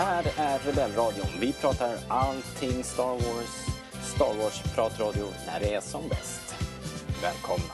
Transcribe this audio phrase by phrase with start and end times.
[0.00, 1.26] här är Rebellradion.
[1.40, 3.66] Vi pratar allting Star Wars,
[4.02, 6.54] Star Wars-pratradio när det är som bäst.
[7.22, 7.72] Välkomna!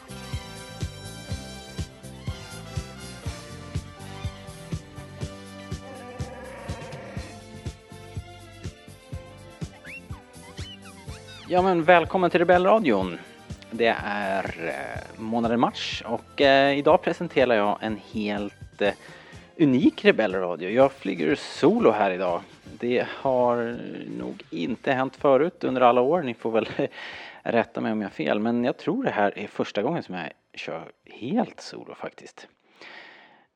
[11.49, 13.19] Ja men välkommen till Rebellradion.
[13.71, 18.93] Det är eh, månaden mars och eh, idag presenterar jag en helt eh,
[19.59, 20.71] unik rebellradio.
[20.71, 22.43] Jag flyger solo här idag.
[22.81, 23.79] Det har
[24.19, 26.23] nog inte hänt förut under alla år.
[26.23, 26.69] Ni får väl
[27.43, 28.41] rätta mig om jag har fel.
[28.41, 32.49] Men jag tror det här är första gången som jag kör helt solo faktiskt.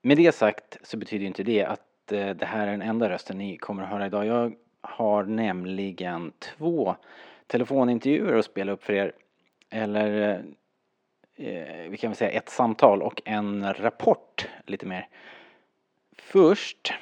[0.02, 3.38] Med det sagt så betyder inte det att eh, det här är den enda rösten
[3.38, 4.26] ni kommer att höra idag.
[4.26, 6.96] Jag har nämligen två
[7.46, 9.12] telefonintervjuer att spela upp för er.
[9.70, 10.40] Eller
[11.36, 15.08] eh, eh vi kan väl säga ett samtal och en rapport lite mer.
[16.32, 16.92] Först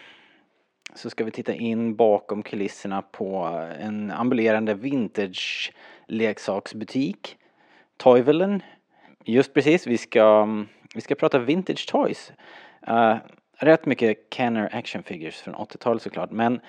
[0.95, 3.37] så ska vi titta in bakom kulisserna på
[3.81, 5.73] en ambulerande vintage
[6.07, 7.37] leksaksbutik.
[7.97, 8.63] Toivelen.
[9.25, 10.49] Just precis, vi ska,
[10.95, 12.33] vi ska prata vintage toys.
[12.89, 13.17] Uh,
[13.57, 16.61] rätt mycket Kenner action figures från 80-talet såklart men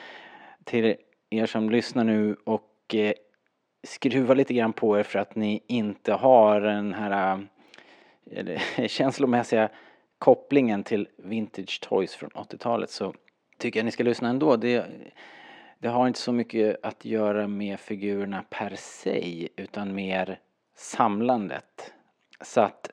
[0.64, 0.96] till
[1.30, 3.12] er som lyssnar nu och eh, uh,
[3.84, 7.40] skruva lite grann på er för att ni inte har den här
[8.38, 9.70] uh, känslomässiga
[10.20, 13.14] kopplingen till vintage toys från 80-talet så
[13.58, 14.56] tycker jag ni ska lyssna ändå.
[14.56, 14.86] Det,
[15.80, 20.40] det har inte så mycket att göra med figurerna per se utan mer
[20.76, 21.94] samlandet.
[22.42, 22.92] Så att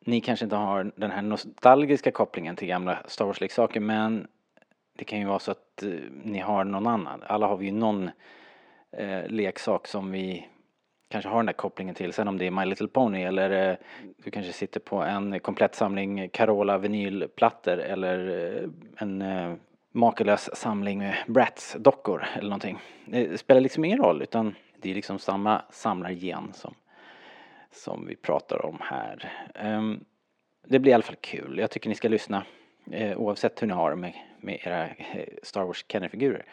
[0.00, 4.26] ni kanske inte har den här nostalgiska kopplingen till gamla Star Wars-leksaker men
[4.98, 5.90] det kan ju vara så att eh,
[6.24, 7.22] ni har någon annan.
[7.26, 8.10] Alla har vi ju någon
[8.92, 10.48] eh, leksak som vi
[11.08, 12.12] kanske har den där kopplingen till.
[12.12, 13.76] Sen om det är My Little Pony eller eh,
[14.24, 19.54] du kanske sitter på en komplett samling Carola vinylplattor eller eh, en eh,
[19.92, 22.78] makalös samling med Bratz-dockor eller någonting.
[23.06, 26.74] Det spelar liksom ingen roll utan det är liksom samma samlargen som,
[27.70, 29.32] som vi pratar om här.
[29.64, 30.04] Um,
[30.66, 31.58] det blir i alla fall kul.
[31.58, 32.44] Jag tycker ni ska lyssna
[32.90, 36.44] eh, oavsett hur ni har det med, med era eh, Star Wars Kenner-figurer.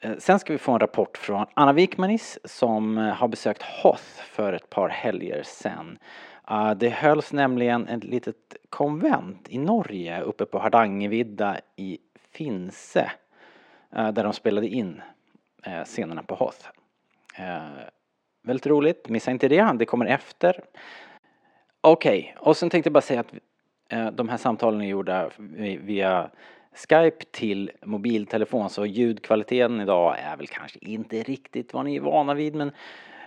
[0.00, 4.22] Eh, sen ska vi få en rapport från Anna Wikmanis som eh, har besökt Hoth
[4.22, 5.98] för ett par helger sen.
[6.42, 11.98] Ah, det hölls nämligen ett litet konvent i Norge uppe på Hardangervidda i
[12.32, 13.12] Finse
[13.96, 15.02] eh, där de spelade in
[15.84, 16.68] scenerna på Hoth.
[18.42, 20.60] Väldigt roligt, missa inte det, det kommer efter.
[21.80, 22.48] Okej, okay.
[22.48, 25.30] och sen tänkte jag bara säga att de här samtalen är gjorda
[25.80, 26.30] via
[26.74, 32.34] Skype till mobiltelefon så ljudkvaliteten idag är väl kanske inte riktigt vad ni är vana
[32.34, 32.72] vid men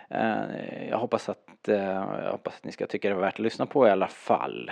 [0.10, 1.76] eh, jag, hoppas att, eh,
[2.24, 4.72] jag hoppas att ni ska tycka det var värt att lyssna på i alla fall.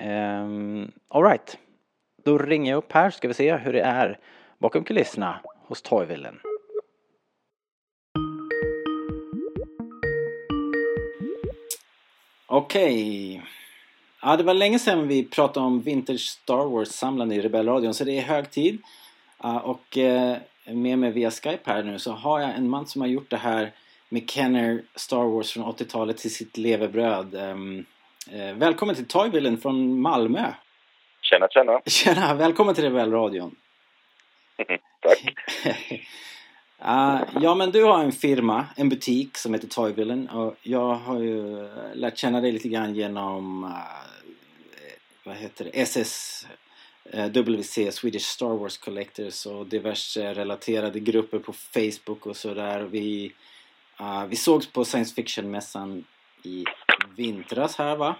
[0.00, 0.46] Eh,
[1.08, 1.58] Alright,
[2.24, 4.18] då ringer jag upp här så ska vi se hur det är
[4.58, 6.40] bakom kulisserna hos Toyvillen.
[12.46, 13.36] Okej.
[13.36, 13.59] Okay.
[14.22, 18.18] Ja, det var länge sedan vi pratade om Vintage Star Wars-samlande i Rebellradion så det
[18.18, 18.82] är hög tid.
[19.62, 23.08] Och eh, med mig via Skype här nu så har jag en man som har
[23.08, 23.72] gjort det här
[24.08, 27.34] med Kenner Star Wars från 80-talet till sitt levebröd.
[27.34, 27.84] Ehm,
[28.32, 30.52] eh, välkommen till Toyvillen från Malmö!
[31.22, 31.80] Tjena, tjena!
[31.86, 32.34] Tjena!
[32.34, 33.56] Välkommen till Rebellradion!
[35.00, 35.34] Tack!
[36.84, 41.18] Uh, ja men du har en firma, en butik som heter Toyvillen och jag har
[41.18, 43.70] ju lärt känna dig lite grann genom uh,
[45.24, 52.26] vad heter det, SSWC, eh, Swedish Star Wars Collectors och diverse relaterade grupper på Facebook
[52.26, 52.80] och sådär.
[52.80, 53.32] Vi,
[54.28, 56.04] vi sågs på science fiction-mässan
[56.42, 56.64] i
[57.16, 58.16] vintras här va?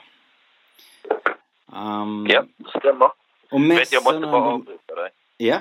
[1.66, 3.10] Um, ja, det stämmer.
[3.50, 3.86] Och mässorna...
[3.90, 5.10] jag måste bara avbryta dig.
[5.36, 5.60] Ja?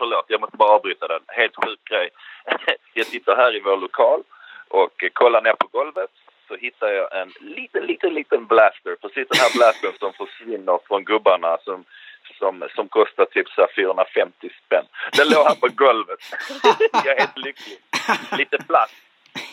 [0.00, 1.22] Förlåt, jag måste bara avbryta den.
[1.26, 2.10] Helt sjuk grej.
[2.94, 4.22] jag sitter här i vår lokal
[4.68, 6.10] och kollar ner på golvet
[6.48, 8.96] så hittar jag en liten, liten, liten blaster.
[9.02, 11.84] Precis den här blastern som försvinner från gubbarna som,
[12.38, 14.86] som, som kostar typ så 450 spänn.
[15.16, 16.20] Den låg här på golvet.
[16.92, 17.78] jag är helt lycklig.
[18.38, 18.94] Lite plast.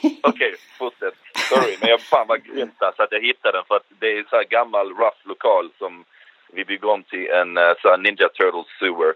[0.03, 1.15] Okej, okay, fortsätt.
[1.35, 4.17] Sorry, men jag fan vad grymt alltså att jag hittade den för att det är
[4.19, 6.05] en så här gammal rough lokal som
[6.53, 9.13] vi bygger om till en eh, så Ninja Turtles sewer.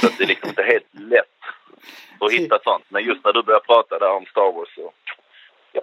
[0.00, 1.38] Så det är liksom inte helt lätt
[2.18, 2.84] att hitta sånt.
[2.88, 4.92] Men just när du börjar prata där om Star Wars så...
[5.72, 5.82] Ja.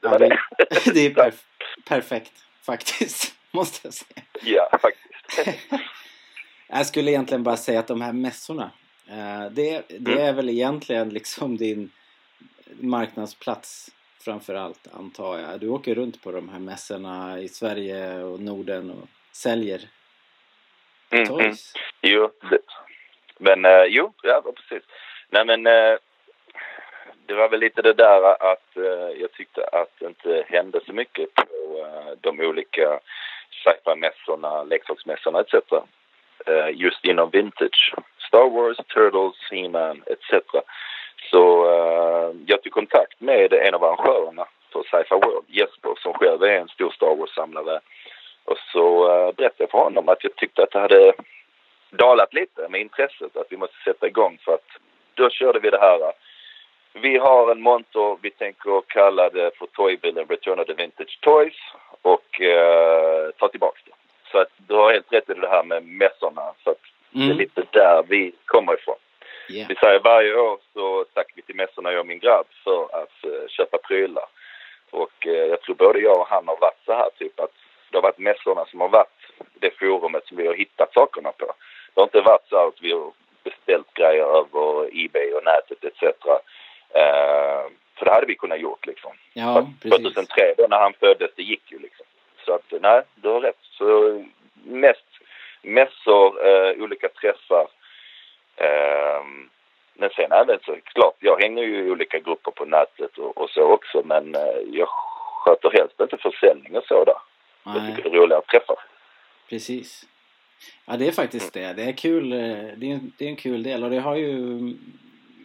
[0.00, 0.18] Det, ja,
[0.84, 1.44] det, det är perf
[1.84, 2.32] perfekt
[2.62, 4.22] faktiskt, måste jag säga.
[4.42, 5.58] Ja, faktiskt.
[6.68, 8.70] jag skulle egentligen bara säga att de här mässorna,
[9.06, 10.18] eh, det, det mm.
[10.18, 11.90] är väl egentligen liksom din
[12.80, 15.60] marknadsplats framför allt, antar jag.
[15.60, 19.88] Du åker runt på de här mässorna i Sverige och Norden och säljer
[21.10, 21.74] mm, toys.
[21.74, 22.14] Mm.
[22.14, 22.58] Jo, det,
[23.38, 24.88] Men eh, jo, ja precis.
[25.30, 25.96] Nej men eh,
[27.26, 30.92] det var väl lite det där att eh, jag tyckte att det inte hände så
[30.92, 31.44] mycket på
[31.78, 33.00] eh, de olika
[33.64, 35.54] sci-fi-mässorna, leksaksmässorna etc.
[36.72, 37.94] Just inom vintage.
[38.28, 40.42] Star Wars, Turtles, He-Man etc.
[41.30, 41.66] Så
[42.46, 46.68] jag tog kontakt med en av arrangörerna för Sci-Fi World, Jesper, som själv är en
[46.68, 47.80] stor Star Wars-samlare.
[48.48, 51.12] Och så uh, berättade jag för honom att jag tyckte att det hade
[51.90, 54.70] dalat lite med intresset, att vi måste sätta igång för att
[55.14, 56.12] då körde vi det här.
[56.92, 61.54] Vi har en monter, vi tänker kalla det för Toybill Return of the Vintage Toys
[62.02, 63.92] och uh, ta tillbaks det.
[64.32, 66.42] Så att du har helt rätt i det här med mässorna.
[66.64, 66.82] Så att
[67.14, 67.28] mm.
[67.28, 68.96] det är lite där vi kommer ifrån.
[69.48, 69.68] Yeah.
[69.68, 73.24] Vi säger varje år så stack vi till mässorna, jag och min grabb, för att
[73.26, 74.26] uh, köpa prylar.
[74.90, 77.54] Och uh, jag tror både jag och han har varit så här typ att
[77.90, 79.18] det har varit mässorna som har varit
[79.60, 81.46] det forumet som vi har hittat sakerna på.
[81.94, 83.12] Det har inte varit så att vi har
[83.44, 86.02] beställt grejer över Ebay och nätet etc.
[86.02, 89.12] Uh, för det hade vi kunnat gjort liksom.
[89.32, 90.14] Ja, precis.
[90.14, 92.06] 2003 då när han föddes, det gick ju liksom.
[92.44, 93.62] Så att nej, du har rätt.
[93.62, 94.24] Så
[94.64, 95.06] mest
[95.62, 97.66] mässor, uh, olika träffar.
[98.60, 99.24] Uh,
[99.94, 103.50] men sen även så klart, jag hänger ju i olika grupper på nätet och, och
[103.50, 104.88] så också men uh, jag
[105.44, 107.18] sköter helst inte försäljning och så där.
[107.74, 108.74] Jag tycker det är roligare att träffa.
[109.48, 110.06] Precis.
[110.86, 111.72] Ja det är faktiskt det.
[111.72, 112.32] Det är kul.
[112.32, 112.38] Eh,
[112.76, 114.58] det är, en, det är en kul del och det har ju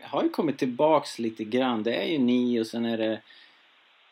[0.04, 1.84] har ju kommit tillbaks lite grann.
[1.84, 3.22] Det är ju ni och sen är det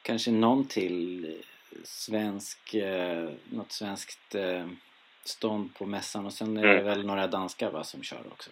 [0.02, 1.28] kanske någon till
[1.84, 4.66] svensk, eh, något svenskt eh,
[5.24, 6.86] stånd på mässan och sen är det mm.
[6.86, 8.50] väl några danskar va, som kör också?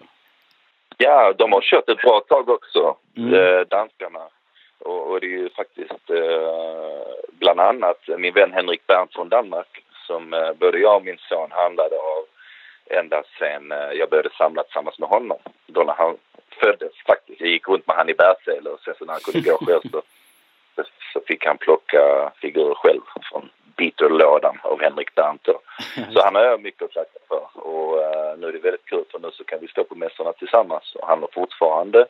[0.98, 3.66] Ja, de har kört ett bra tag också, mm.
[3.70, 4.20] danskarna.
[4.80, 9.84] Och, och, det är ju faktiskt eh, bland annat min vän Henrik Berndt från Danmark
[10.08, 12.24] som eh, både jag och min son handlade av
[12.90, 15.38] ända sen eh, jag började samla tillsammans med honom.
[15.66, 16.18] Då när han
[16.62, 17.42] föddes faktiskt.
[17.42, 19.81] Jag gick runt med han i bärsele och sen så när han kunde gå själv
[19.92, 20.02] så,
[21.14, 23.02] så fick han plocka figurer själv
[23.32, 25.46] från Beater-lådan av Henrik Berndt
[26.14, 29.04] Så han har jag mycket att tacka för och uh, nu är det väldigt kul
[29.12, 32.06] för nu så kan vi stå på mässorna tillsammans och han har fortfarande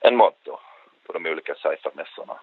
[0.00, 0.58] en monter
[1.06, 2.34] på de olika sci-fi-mässorna.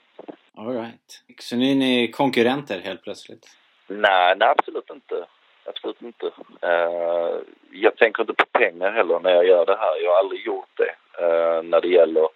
[0.58, 1.24] Alright.
[1.40, 3.46] Så nu är ni konkurrenter helt plötsligt?
[3.88, 5.26] Nej, nej absolut inte.
[5.66, 6.26] Absolut inte.
[6.26, 7.40] Uh,
[7.72, 10.04] jag tänker inte på pengar heller när jag gör det här.
[10.04, 10.96] Jag har aldrig gjort det.
[11.26, 12.28] Uh, när det gäller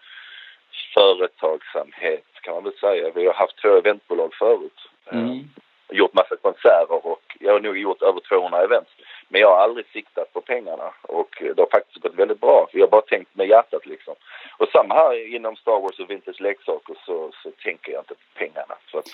[0.93, 3.11] företagsamhet kan man väl säga.
[3.15, 4.79] Vi har haft två eventbolag förut.
[5.13, 5.49] Uh, mm.
[5.89, 8.91] Gjort massa konserter och jag har nog gjort över 200 events.
[9.29, 12.67] Men jag har aldrig siktat på pengarna och det har faktiskt gått väldigt bra.
[12.71, 14.15] För jag har bara tänkt med hjärtat liksom.
[14.57, 18.29] Och samma här inom Star Wars och vintage leksaker så, så tänker jag inte på
[18.33, 18.75] pengarna.
[18.91, 19.05] Så att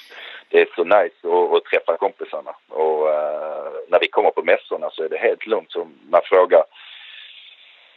[0.49, 2.55] det är så nice att, att träffa kompisarna.
[2.69, 5.71] Och uh, när vi kommer på mässorna så är det helt lugnt.
[5.71, 6.63] Så man frågar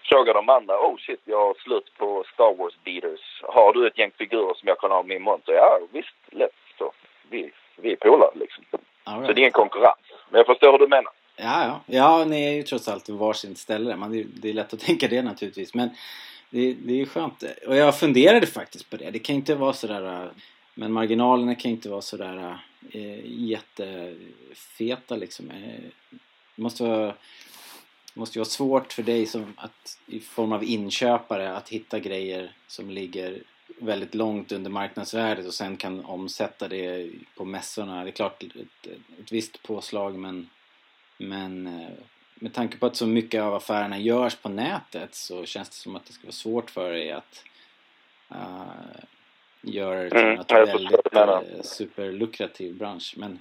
[0.09, 3.43] frågar de andra, oh shit, jag har slut på Star Wars beaters.
[3.43, 5.53] Har du ett gäng figurer som jag kan ha i min monter?
[5.53, 6.55] Ja, visst, lätt.
[6.79, 6.93] Så
[7.31, 8.65] vi, vi är polare liksom.
[8.73, 9.27] Right.
[9.27, 9.97] Så det är ingen konkurrens.
[10.31, 11.13] Men jag förstår hur du menar.
[11.37, 11.81] Ja, ja.
[11.87, 13.97] Ja, ni är ju trots allt varsitt ställe.
[13.97, 15.75] Man, det, det är lätt att tänka det naturligtvis.
[15.75, 15.91] Men
[16.51, 17.45] det, det är skönt.
[17.67, 19.11] Och jag funderade faktiskt på det.
[19.11, 20.31] Det kan inte vara sådär...
[20.79, 22.59] Men marginalerna kan inte vara sådär
[22.93, 25.51] äh, jättefeta liksom.
[25.51, 25.81] Eh,
[26.57, 27.15] det måste vara,
[28.15, 32.91] måste vara svårt för dig som att, i form av inköpare att hitta grejer som
[32.91, 33.43] ligger
[33.81, 38.05] väldigt långt under marknadsvärdet och sen kan omsätta det på mässorna.
[38.05, 38.87] Det är klart ett,
[39.21, 40.49] ett visst påslag men
[41.19, 41.89] men eh,
[42.35, 45.97] med tanke på att så mycket av affärerna görs på nätet så känns det som
[45.97, 47.45] att det ska vara svårt för dig att
[48.33, 48.67] uh,
[49.63, 53.15] göra det till mm, något väldigt uh, superlukrativ bransch.
[53.17, 53.39] Men...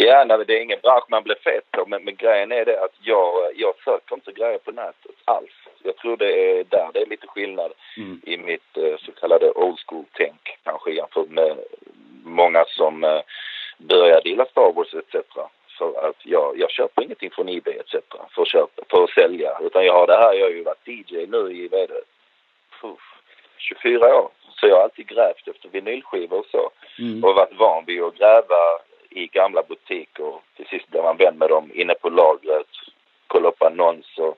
[0.00, 2.84] Ja, nej, det är ingen bransch man blir fet på men, men grejen är det
[2.84, 5.56] att jag, jag söker inte grejer på nätet alls.
[5.82, 8.20] Jag tror det är där det är lite skillnad mm.
[8.26, 11.56] i mitt uh, så kallade old school-tänk kanske jämfört med
[12.24, 13.20] många som uh,
[13.78, 15.16] började gilla Star Wars etc
[15.78, 17.94] för att jag, jag köper ingenting från Ebay etc.
[18.34, 19.58] För att, köpa, för att sälja.
[19.60, 22.02] Utan jag har det här, jag har ju varit DJ nu i, vad är det,
[23.58, 24.28] 24 år.
[24.60, 26.70] Så jag har alltid grävt efter vinylskivor och så.
[26.98, 27.24] Mm.
[27.24, 28.60] Och varit van vid att gräva
[29.10, 30.32] i gamla butiker.
[30.56, 32.72] Till sist blev man vän med dem inne på lagret,
[33.26, 34.34] kolla upp annonser,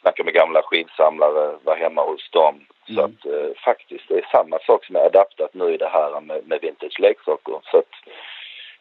[0.00, 2.54] snacka med gamla skivsamlare, vara hemma hos dem.
[2.54, 2.96] Mm.
[2.96, 6.20] Så att eh, faktiskt, det är samma sak som är adaptat nu i det här
[6.20, 7.60] med, med vintage leksaker.
[7.70, 7.94] Så att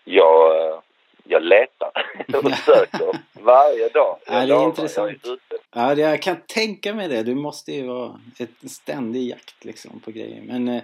[0.04, 0.80] jag eh,
[1.24, 1.92] jag letar
[2.44, 4.18] och söker varje dag.
[4.26, 5.28] Ja, det är intressant.
[5.76, 7.24] Ja, jag kan tänka mig det.
[7.24, 10.42] Du måste ju vara ett ständig jakt liksom på grejer.
[10.42, 10.84] Men eh,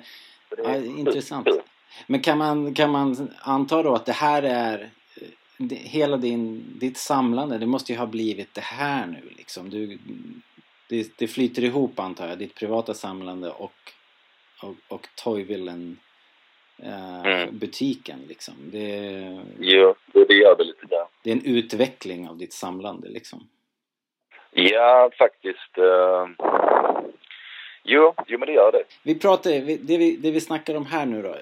[0.57, 1.47] ja, intressant.
[2.07, 4.89] Men kan man, kan man anta då att det här är
[5.69, 9.69] hela din, ditt samlande, det måste ju ha blivit det här nu liksom.
[9.69, 9.97] Du,
[10.89, 13.73] det, det flyter ihop antar jag, ditt privata samlande och,
[14.61, 15.97] och, och Toyvillen
[16.83, 17.57] eh, Mm.
[17.57, 18.53] butiken liksom.
[18.71, 18.89] Det,
[20.13, 21.07] det, det gör det lite grann.
[21.23, 23.47] det är en utveckling av ditt samlande liksom.
[24.51, 25.77] Ja, faktiskt.
[25.77, 26.27] eh,
[27.83, 28.83] jo, jo, men det gör det.
[29.03, 31.35] Vi pratar, det vi, det vi snackar om här nu då,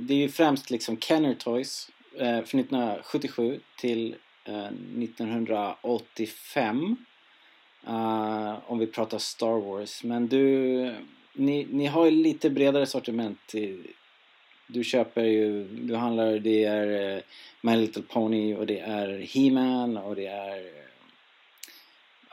[0.00, 6.96] det är ju främst liksom Kenner Toys eh, från 1977 till eh, 1985.
[7.86, 10.04] Eh, om vi pratar Star Wars.
[10.04, 10.94] Men du,
[11.34, 13.54] ni, ni har ju lite bredare sortiment.
[13.54, 13.86] i-
[14.66, 17.22] Du köper ju, du handlar, det är eh,
[17.60, 20.82] My Little Pony och det är He-Man och det är...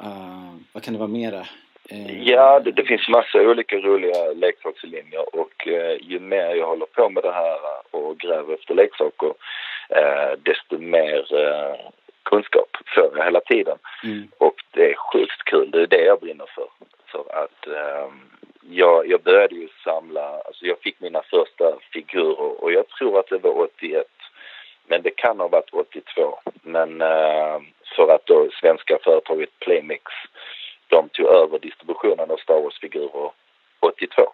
[0.04, 1.48] Uh, vad kan det vara mera?
[1.92, 6.86] Eh, Ja, det, det finns massa olika roliga leksakslinjer och eh, ju mer jag håller
[6.86, 7.60] på med det här
[7.92, 9.34] och gräver efter leksaker
[9.90, 11.76] eh, desto mer eh,
[12.24, 13.78] kunskap får jag hela tiden.
[14.04, 14.28] Mm.
[14.38, 16.68] Och det är sjukt kul, det är det jag brinner för.
[17.12, 18.30] För att ehm,
[18.70, 23.30] jag, jag började ju samla, alltså jag fick mina första figurer och jag tror att
[23.30, 24.06] det var 81.
[24.88, 26.40] Men det kan ha varit 82.
[26.62, 27.60] Men eh,
[27.96, 30.04] för att då svenska företaget Playmix,
[30.88, 33.32] de tog över distributionen av Star Wars-figurer
[33.80, 34.34] 82.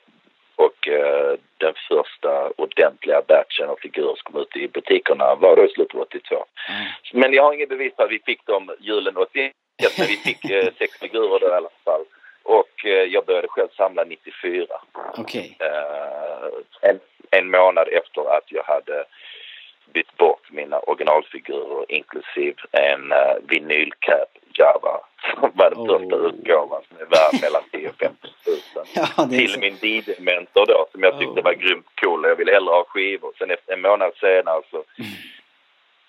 [0.55, 5.65] Och eh, den första ordentliga batchen av figurer som kom ut i butikerna var då
[5.65, 6.35] i slutet av 82.
[6.69, 6.85] Mm.
[7.13, 9.51] Men jag har inget bevis på att vi fick dem julen 81,
[9.97, 12.05] men vi fick eh, sex figurer då i alla fall.
[12.43, 14.65] Och eh, jag började själv samla 94.
[15.17, 15.57] Okej.
[15.59, 16.99] Eh, en,
[17.31, 19.05] en månad efter att jag hade
[19.93, 24.99] bytt bort mina originalfigurer inklusive en uh, vinylcap Java
[25.33, 25.87] som var den Oh.
[25.99, 28.27] första utgåvan som är värd mellan 10 och 50
[28.75, 28.85] 000
[29.17, 29.59] Ja, till så.
[29.59, 31.43] min DJ-mentor då som jag tyckte Oh.
[31.43, 33.31] var grymt cool jag ville hellre ha skivor.
[33.37, 34.83] Sen efter en månad senare så,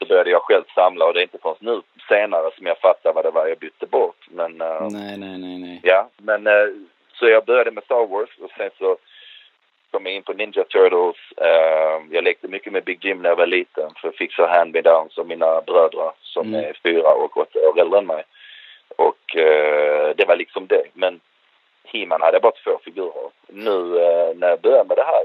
[0.07, 3.13] så började jag själv samla och det är inte förrän nu senare som jag fattar
[3.13, 4.27] vad det var jag bytte bort.
[4.31, 5.81] Men eh, Nej, nej, nej, nej.
[5.83, 6.67] ja, men eh,
[7.15, 8.97] så jag började med Star Wars och sen så
[9.91, 11.17] kom jag in på Ninja Turtles.
[11.37, 14.47] Eh, jag lekte mycket med Big Jim när jag var liten för jag fick så
[14.47, 16.65] hand-me-downs av mina bröder som Mm.
[16.65, 18.25] är fyra och åtta år äldre än mig.
[18.97, 19.19] Och
[20.17, 20.83] det var liksom det.
[20.93, 21.21] Men
[21.85, 23.31] He-Man hade jag bara två figurer.
[23.49, 23.79] Nu
[24.37, 25.23] när jag började med det här,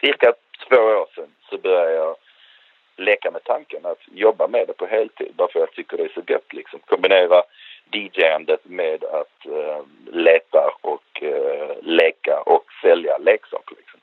[0.00, 0.32] cirka
[0.68, 2.16] två år sedan, så började jag
[3.02, 6.02] leka med tanken att jobba med det på heltid bara för att jag tycker det
[6.02, 6.80] är så gött liksom.
[6.86, 7.42] Kombinera
[7.92, 9.82] DJ-andet med att eh,
[10.12, 14.00] leta och eh, leka och sälja leksaker liksom.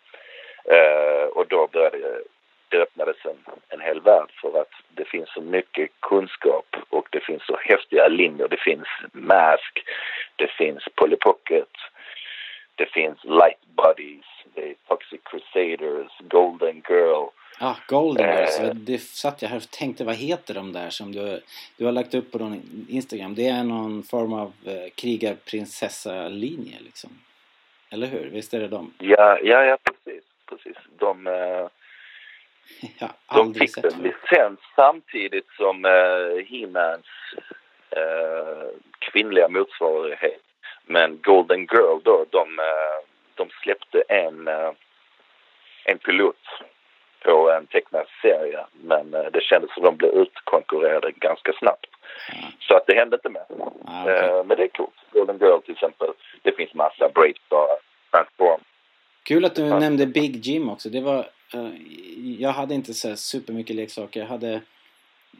[0.64, 2.24] Eh, och då började det,
[2.70, 7.20] det öppnades en, en hel värld för att det finns så mycket kunskap och det
[7.20, 8.48] finns så häftiga linjer.
[8.48, 9.84] Det finns Mask,
[10.36, 11.70] det finns Polly Pocket,
[12.76, 17.28] det finns Light bodies, det är Toxic Crusaders, Golden Girl.
[17.62, 18.60] Ah, Golden Girls.
[18.60, 18.74] Eh.
[18.74, 21.42] Det satt jag här och tänkte, vad heter de där som du,
[21.78, 23.36] du har lagt upp på någon Instagram?
[23.36, 27.10] Det är någon form av eh, krigarprinsessa-linje liksom.
[27.90, 28.30] Eller hur?
[28.30, 28.94] Visst är det de?
[28.98, 30.24] Ja, ja, ja precis.
[30.46, 30.78] precis.
[31.00, 31.68] De, eh,
[33.36, 37.06] de fick sett en licens samtidigt som eh, He-Mans
[37.90, 38.68] eh,
[39.00, 40.42] kvinnliga motsvarighet.
[40.86, 44.72] Men Golden Girl då, de, eh, de släppte en, eh,
[45.86, 46.36] en pilot
[47.26, 48.60] på en tecknad serie.
[48.84, 51.86] Men eh, det kändes som de blev utkonkurrerade ganska snabbt.
[52.32, 52.36] Ja.
[52.60, 53.46] Så att det hände inte med.
[53.86, 54.30] Ah, okej.
[54.30, 54.94] Eh, men det är coolt.
[55.12, 56.08] Golden Girl till exempel.
[56.42, 57.68] Det finns massa Bravestar,
[58.12, 58.62] Transform.
[59.24, 59.80] Kul att du Ja.
[59.80, 60.90] nämnde Big Jim också.
[60.90, 61.20] Det var,
[61.54, 61.70] eh,
[62.40, 64.20] jag hade inte så supermycket leksaker.
[64.20, 64.54] Jag hade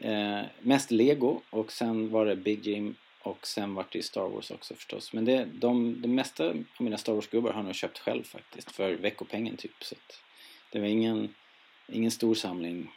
[0.02, 4.50] eh, mest Lego och sen var det Big Jim och sen var det Star Wars
[4.50, 5.12] också förstås.
[5.12, 8.76] Men det, de, det mesta av mina Star Wars-gubbar har jag nog köpt själv faktiskt
[8.76, 9.84] för veckopengen typ.
[9.84, 10.20] Så att
[10.72, 11.34] det var ingen,
[11.92, 12.92] ingen stor samling.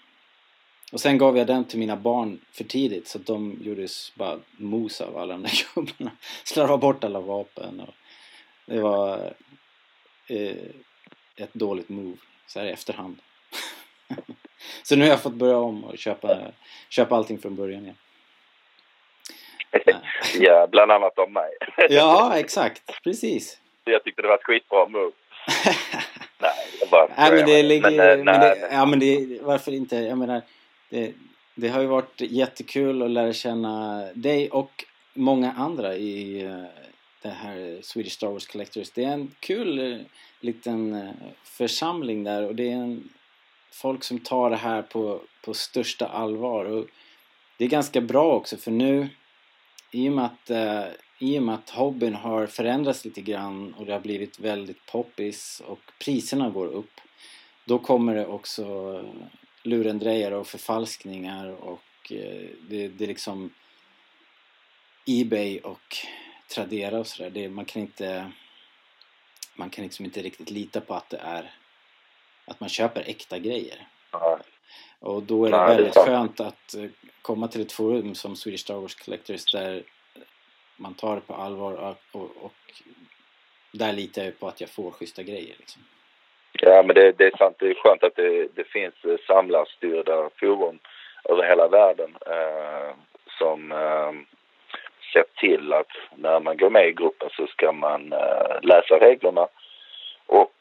[0.91, 4.39] Och sen gav jag den till mina barn för tidigt så att de gjorde bara
[4.57, 6.11] mos av alla de där gubbarna.
[6.43, 7.93] Slarvade bort alla vapen och
[8.65, 9.33] det var
[10.27, 10.55] eh,
[11.35, 13.17] ett dåligt move så här i efterhand.
[14.83, 16.37] så nu har jag fått börja om och köpa,
[16.89, 17.97] köpa allting från början igen.
[20.39, 21.51] ja, bland annat av mig.
[21.89, 23.03] Ja, exakt.
[23.03, 23.59] Precis.
[23.83, 25.11] jag tyckte det var ett skitbra move.
[26.93, 28.17] Bara Nej men det ligger...
[28.17, 29.95] Men, Men, eh, men det, ja men det, varför inte?
[29.95, 30.41] Jag menar,
[30.89, 31.13] det,
[31.55, 36.63] det har ju varit jättekul att lära känna dig och många andra i eh,
[37.21, 38.91] det här Swedish Star Wars Collectors.
[38.91, 39.99] Det är en kul eh,
[40.39, 41.09] liten
[41.43, 43.09] församling där och det är en
[43.71, 46.65] folk som tar det här på, på största allvar.
[46.65, 46.85] Och
[47.57, 49.09] det är ganska bra också för nu
[49.91, 50.51] i och med att,
[51.23, 55.61] i och med att hobbyn har förändrats lite grann och det har blivit väldigt poppis
[55.65, 57.01] och priserna går upp
[57.65, 58.65] då kommer det också
[59.63, 63.53] lurendrejare och förfalskningar och eh, det, det är liksom
[65.05, 65.95] Ebay och
[66.53, 67.49] Tradera och sådär.
[67.49, 68.31] Man kan inte
[69.55, 71.53] man kan liksom inte riktigt lita på att det är
[72.45, 73.87] att man köper äkta grejer.
[74.11, 74.39] Ja.
[74.99, 76.89] Och då är det Nej, väldigt det är skönt att eh,
[77.21, 79.83] komma till ett forum som Swedish Star Wars Collectors där
[80.83, 82.53] man tar det på allvar och, och, och
[83.71, 85.81] där litar jag på att jag får schyssta grejer liksom.
[86.51, 87.55] Ja, men det, det är sant.
[87.59, 90.79] Det är skönt att det, det finns eh, samlarstyrda forum
[91.29, 92.95] över hela världen eh,
[93.39, 94.11] som eh,
[95.13, 99.47] ser till att när man går med i gruppen så ska man eh, läsa reglerna
[100.25, 100.57] och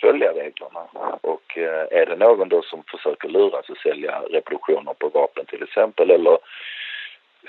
[0.00, 0.82] följa reglerna.
[1.20, 5.62] Och eh, är det någon då som försöker luras och sälja reproduktioner på vapen till
[5.62, 6.38] exempel eller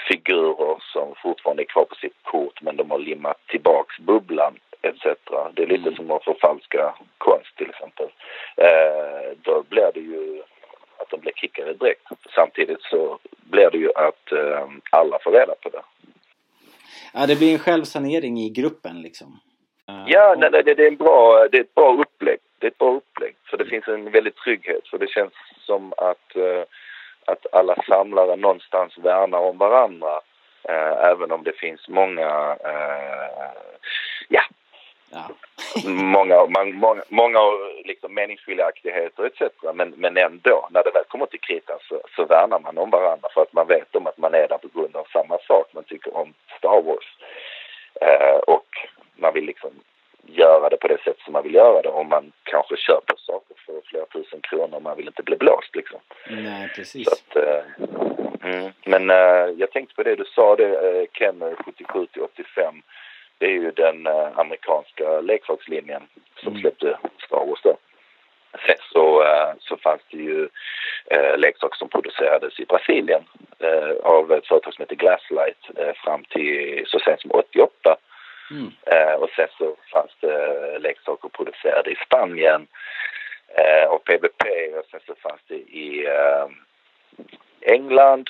[0.09, 5.03] figurer som fortfarande är kvar på sitt kort men de har limmat tillbaks bubblan etc.
[5.53, 5.95] Det är lite Mm.
[5.95, 8.05] som att förfalska konst till exempel.
[8.57, 10.41] Eh, då blir det ju
[10.97, 12.07] att de blir kickade direkt.
[12.35, 13.19] Samtidigt så
[13.49, 15.81] blir det ju att eh, alla får reda på det.
[17.13, 19.39] Ja, det blir en självsanering i gruppen liksom.
[19.89, 22.37] Eh, Ja, nej, nej, det, är en bra, det är ett bra upplägg.
[22.59, 23.35] Det är ett bra upplägg.
[23.49, 24.87] För det finns en väldigt trygghet.
[24.87, 26.63] För det känns som att, eh,
[27.45, 30.21] att alla samlare någonstans värnar om varandra.
[30.63, 33.51] Eh, även om det finns många, eh,
[34.29, 34.41] ja,
[35.09, 35.29] ja.
[35.89, 37.39] många, man, många, många
[37.85, 39.41] liksom meningsskiljaktigheter etc.
[39.73, 43.29] Men, men ändå, när det väl kommer till kritan så, så värnar man om varandra
[43.33, 45.67] för att man vet om att man är där på grund av samma sak.
[45.73, 47.17] Man tycker om Star Wars.
[48.01, 48.67] Eh, och
[49.15, 49.71] man vill liksom
[50.25, 51.89] göra det på det sätt som man vill göra det.
[51.89, 53.50] Om man kanske köper saker
[54.09, 55.99] flera tusen kronor man vill inte bli blåst liksom.
[56.29, 57.07] Nej, precis.
[57.07, 57.63] att, eh,
[58.43, 58.71] mm.
[58.85, 62.81] Men eh, jag tänkte på det du sa, det, eh, Kenner 77 till 85.
[63.37, 66.01] Det är ju den eh, amerikanska leksakslinjen
[66.39, 66.61] som Mm.
[66.61, 67.77] släppte Star Wars då.
[68.65, 70.49] Sen så, eh, så fanns det ju
[71.05, 73.23] eh, leksaker som producerades i Brasilien
[73.59, 77.95] eh, av ett företag som heter Glasslight eh, fram till så sent som 88.
[78.51, 78.71] Mm.
[78.85, 82.67] Eh, och sen så fanns det leksaker producerade i Spanien
[83.57, 84.45] eh, av PBP,
[84.77, 86.47] och sen så fanns det i eh,
[87.61, 88.29] England.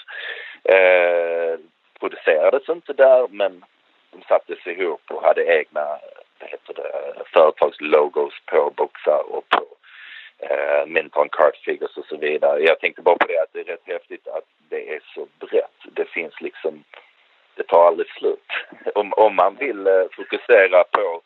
[0.63, 1.60] Eh,
[1.99, 3.65] producerades inte där men
[4.12, 5.99] de sattes ihop och hade egna
[6.39, 9.65] vad heter det, företagslogos på boxar och på
[10.39, 12.60] eh, Minton card-figures och så vidare.
[12.60, 15.79] Jag tänkte bara på det att det är rätt häftigt att det är så brett.
[15.93, 16.84] Det finns liksom,
[17.55, 18.47] det tar aldrig slut.
[18.95, 21.21] Om, om man vill eh, fokusera på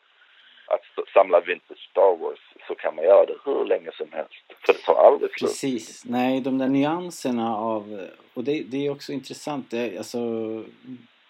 [0.66, 4.44] att samla vintage Star Wars så kan man göra det hur länge som helst.
[4.66, 5.50] För det tar aldrig slut.
[5.50, 6.04] Precis.
[6.04, 8.08] Nej, de där nyanserna av...
[8.34, 9.70] Och det, det är också intressant.
[9.70, 10.18] Det, alltså,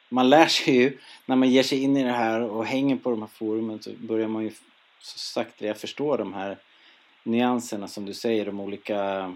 [0.09, 3.11] man lär sig ju när man ger sig in i det här och hänger på
[3.11, 4.51] de här forumen så börjar man ju
[4.99, 6.57] så sakta förstå de här
[7.23, 9.33] nyanserna som du säger, de olika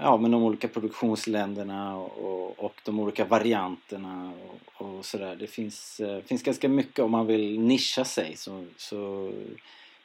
[0.00, 5.36] Ja men de olika produktionsländerna och, och, de olika varianterna och, och sådär.
[5.36, 9.32] Det finns, eh, finns ganska mycket om man vill nischa sig så, så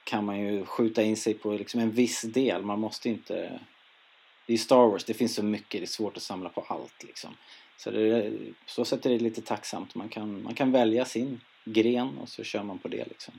[0.04, 2.62] kan man ju skjuta in sig på liksom en viss del.
[2.62, 3.60] Man måste inte...
[4.46, 7.04] Det är Star Wars, det finns så mycket, det är svårt att samla på allt
[7.04, 7.38] liksom.
[7.78, 8.32] Så det,
[8.66, 9.96] så sätt är det lite tacksamt.
[9.96, 13.34] Man kan, man kan välja sin gren och så kör man på det liksom.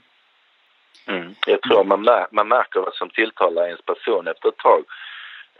[1.06, 1.34] Mm.
[1.46, 4.84] Jag tror man, mär, man märker vad som tilltalar ens person efter ett tag.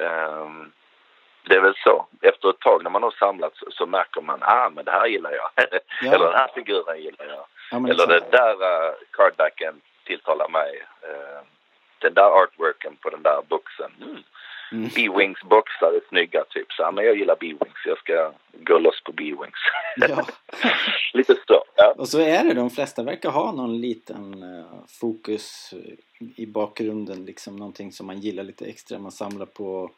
[0.01, 0.73] Ehm,
[1.49, 2.07] det är väl så.
[2.23, 5.07] Efter ett tag när man har samlat så, så märker man ah men det här
[5.07, 5.51] gillar jag.
[5.55, 5.79] Ja.
[6.15, 7.45] Eller den här figuren gillar jag.
[7.71, 8.31] Ja, Eller exakt.
[8.31, 10.87] den där uh, cardbacken tilltalar mig.
[11.03, 11.45] Ehm,
[11.99, 13.93] den där artworken på den där boxen.
[14.03, 14.23] Mm.
[14.72, 14.90] Mm.
[14.94, 16.72] B-Wings boxar är snygga typ.
[16.72, 17.87] Så, men jag gillar B-Wings.
[17.87, 19.61] Jag ska gå loss på B-Wings.
[19.96, 20.26] Ja.
[21.12, 21.64] Lite så.
[21.76, 21.94] Ja.
[21.96, 24.64] Och så är det, de flesta verkar ha någon liten eh,
[25.00, 25.74] fokus
[26.37, 28.98] i bakgrunden, liksom någonting som man gillar lite extra.
[28.98, 29.90] Man samlar på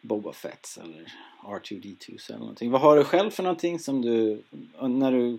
[0.00, 2.70] Boba Fetts eller R2D2 eller någonting.
[2.70, 4.42] Vad har du själv för någonting som du,
[4.80, 5.38] när du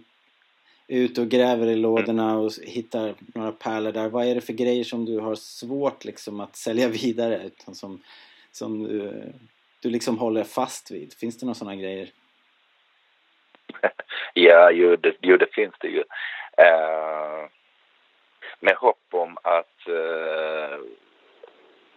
[0.92, 4.84] ute och gräver i lådorna och hittar några pärlor där, vad är det för grejer
[4.84, 7.44] som du har svårt liksom att sälja vidare?
[7.46, 8.02] Utan som,
[8.52, 9.24] som du,
[9.82, 11.14] du liksom håller fast vid?
[11.14, 12.10] Finns det några sådana grejer?
[14.34, 16.04] Ja, jo det, jo, det finns det ju.
[16.58, 17.50] Eh,
[18.60, 20.80] med hopp om att eh,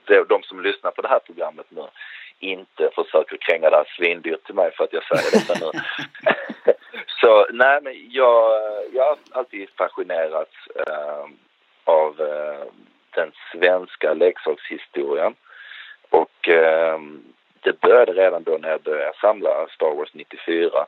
[0.04, 1.83] de, de som lyssnar på det här programmet nu
[2.38, 5.80] inte försöker kränga det här svindyrt till mig för att jag säger detta nu.
[7.24, 8.52] Så nej, men jag,
[8.92, 10.52] jag har alltid fascinerats
[10.87, 11.24] eh,
[11.84, 12.66] av eh,
[13.10, 15.34] den svenska leksakshistorien.
[16.10, 16.98] Och eh,
[17.60, 20.87] det började redan då när jag började samla Star Wars 94.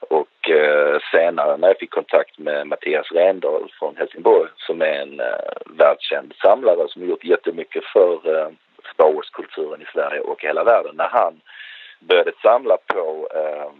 [0.00, 5.20] Och eh, senare när jag fick kontakt med Mattias Rendahl från Helsingborg som är en
[5.20, 8.48] eh, världskänd samlare som gjort jättemycket för eh,
[8.94, 10.96] Star Wars-kulturen i Sverige och hela världen.
[10.96, 11.40] När han
[12.00, 13.70] började samla på eh,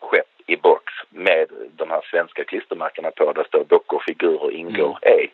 [0.00, 5.18] skepp i box med de här svenska klistermärkena på där står dockor, figurer ingår Mm.
[5.18, 5.30] är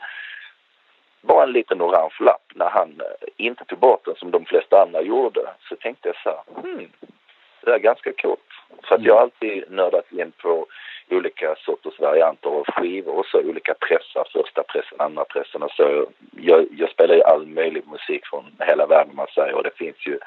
[1.21, 2.53] bara en liten orange lapp.
[2.55, 6.17] När han eh, inte tog bort den som de flesta andra gjorde så tänkte jag
[6.17, 6.89] så här, hmm,
[7.67, 8.41] det är ganska coolt.
[8.89, 10.67] För att jag har alltid nördat in på
[11.11, 16.07] olika sorters varianter av skivor och så olika pressar, första pressen, andra pressen och så.
[16.37, 20.07] Jag, jag spelar ju all möjlig musik från hela världen man säger och det finns
[20.07, 20.19] ju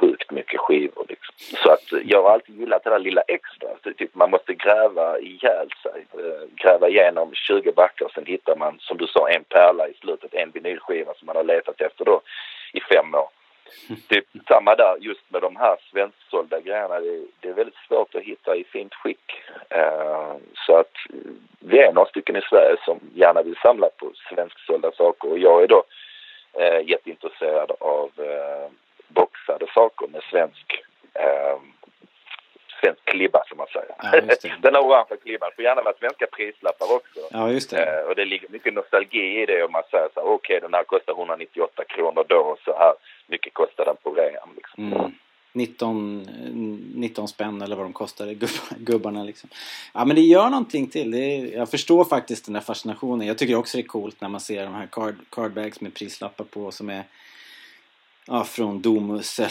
[0.00, 1.34] sjukt mycket skivor liksom.
[1.38, 3.68] Så att jag har alltid gillat det där lilla extra.
[3.82, 6.06] Så typ man måste gräva ihjäl sig.
[6.12, 9.94] Eh, gräva igenom 20 backar och sen hittar man som du sa en pärla i
[9.94, 12.20] slutet, en vinylskiva som man har letat efter då
[12.72, 13.28] i fem år.
[14.08, 17.00] Typ samma där just med de här svensksålda grejerna.
[17.00, 19.42] Det, det är väldigt svårt att hitta i fint skick.
[19.70, 20.34] Eh,
[20.66, 24.92] så att eh, vi är några stycken i Sverige som gärna vill samla på svensksålda
[24.92, 25.84] saker och jag är då
[26.52, 28.70] eh, jätteintresserad av eh,
[29.08, 31.58] boxade saker med svensk eh,
[32.84, 33.94] svensk klibba som man säger.
[34.02, 34.58] Ja.
[34.62, 37.20] Den orangea klibban får gärna vara svenska prislappar också.
[37.30, 37.82] Ja, just det.
[37.84, 40.74] Eh, och det ligger mycket nostalgi i det om man säger så här, okej den
[40.74, 42.94] här kostar 198 kronor då och så här
[43.26, 44.92] mycket kostar den på rean liksom.
[44.92, 45.12] Mm.
[45.52, 46.54] 19, eh,
[46.94, 49.50] 19 spänn eller vad de kostade, gubb- gubbarna liksom.
[49.94, 51.10] Ja men det gör någonting till.
[51.10, 53.26] Det är, jag förstår faktiskt den där fascinationen.
[53.26, 56.44] Jag tycker också det är coolt när man ser de här card, cardbags med prislappar
[56.44, 57.04] på som är
[58.26, 59.50] ja, från Domus eller,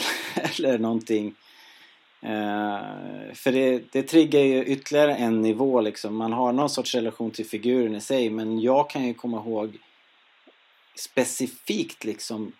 [0.58, 1.34] eller någonting.
[2.24, 6.16] Eh, för det, det triggar ju ytterligare en nivå liksom.
[6.16, 9.78] Man har någon sorts relation till figuren i sig men jag kan ju komma ihåg
[10.96, 12.52] specifikt liksom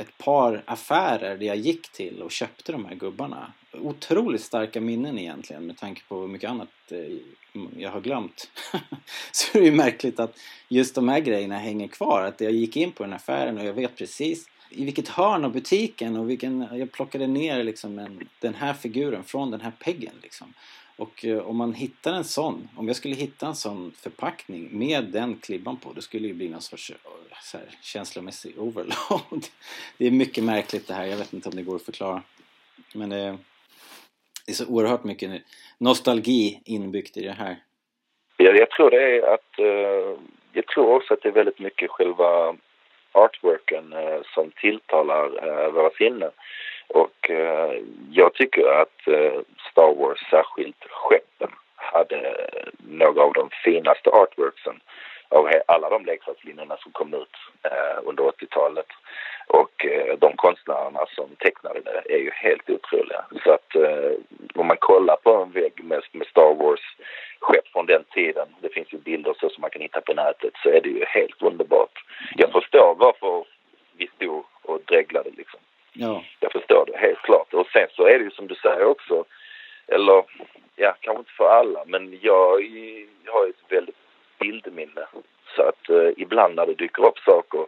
[0.00, 3.52] ett par affärer där jag gick till och köpte de här gubbarna.
[3.72, 7.16] Otroligt starka minnen egentligen med tanke på hur mycket annat eh,
[7.76, 8.50] jag har glömt.
[9.32, 12.22] Så det är ju märkligt att just de här grejerna hänger kvar.
[12.22, 15.52] Att jag gick in på den affären och jag vet precis i vilket hörn av
[15.52, 20.14] butiken och vilken, jag plockade ner liksom en, den här figuren från den här peggen
[20.22, 20.54] liksom.
[20.96, 25.04] Och eh, om man hittar en sån, om jag skulle hitta en sån förpackning med
[25.04, 26.96] den klibban på, då skulle det ju bli någon sorts eh,
[27.42, 29.46] så här, känslomässig overload.
[29.98, 32.22] Det är mycket märkligt det här, jag vet inte om det går att förklara.
[32.94, 33.38] Men det,
[34.46, 35.42] det är så oerhört mycket
[35.78, 37.56] nostalgi inbyggt i det här.
[38.36, 40.20] Jag, jag tror det är att, eh,
[40.52, 42.56] jag tror också att det är väldigt mycket själva
[43.12, 46.30] artworken eh, som tilltalar eh, våra sinnen.
[46.88, 49.40] Och eh, jag tycker att eh,
[49.70, 52.36] Star Wars, särskilt skeppen, hade
[52.78, 54.80] några av de finaste artworksen
[55.28, 58.86] av alla de leksakslinjerna som kom ut eh, under 80-talet.
[59.46, 63.24] Och eh, de konstnärerna som tecknade det är ju helt otroliga.
[63.44, 64.12] Så att eh,
[64.54, 66.96] om man kollar på en vägg med, med Star Wars
[67.40, 70.54] skepp från den tiden, det finns ju bilder så som man kan hitta på nätet,
[70.62, 72.04] så är det ju helt underbart.
[72.36, 73.44] Jag förstår varför
[73.96, 75.60] vi stod och dreglade liksom.
[75.92, 77.54] Ja, Jag förstår det helt klart.
[77.54, 79.24] Och sen så är det ju som du säger också,
[79.86, 80.24] eller
[80.76, 82.62] ja, kanske inte för alla, men jag,
[83.24, 83.96] jag har ett väldigt
[84.38, 85.06] bildminne.
[85.56, 87.66] Så att eh, ibland när det dyker upp saker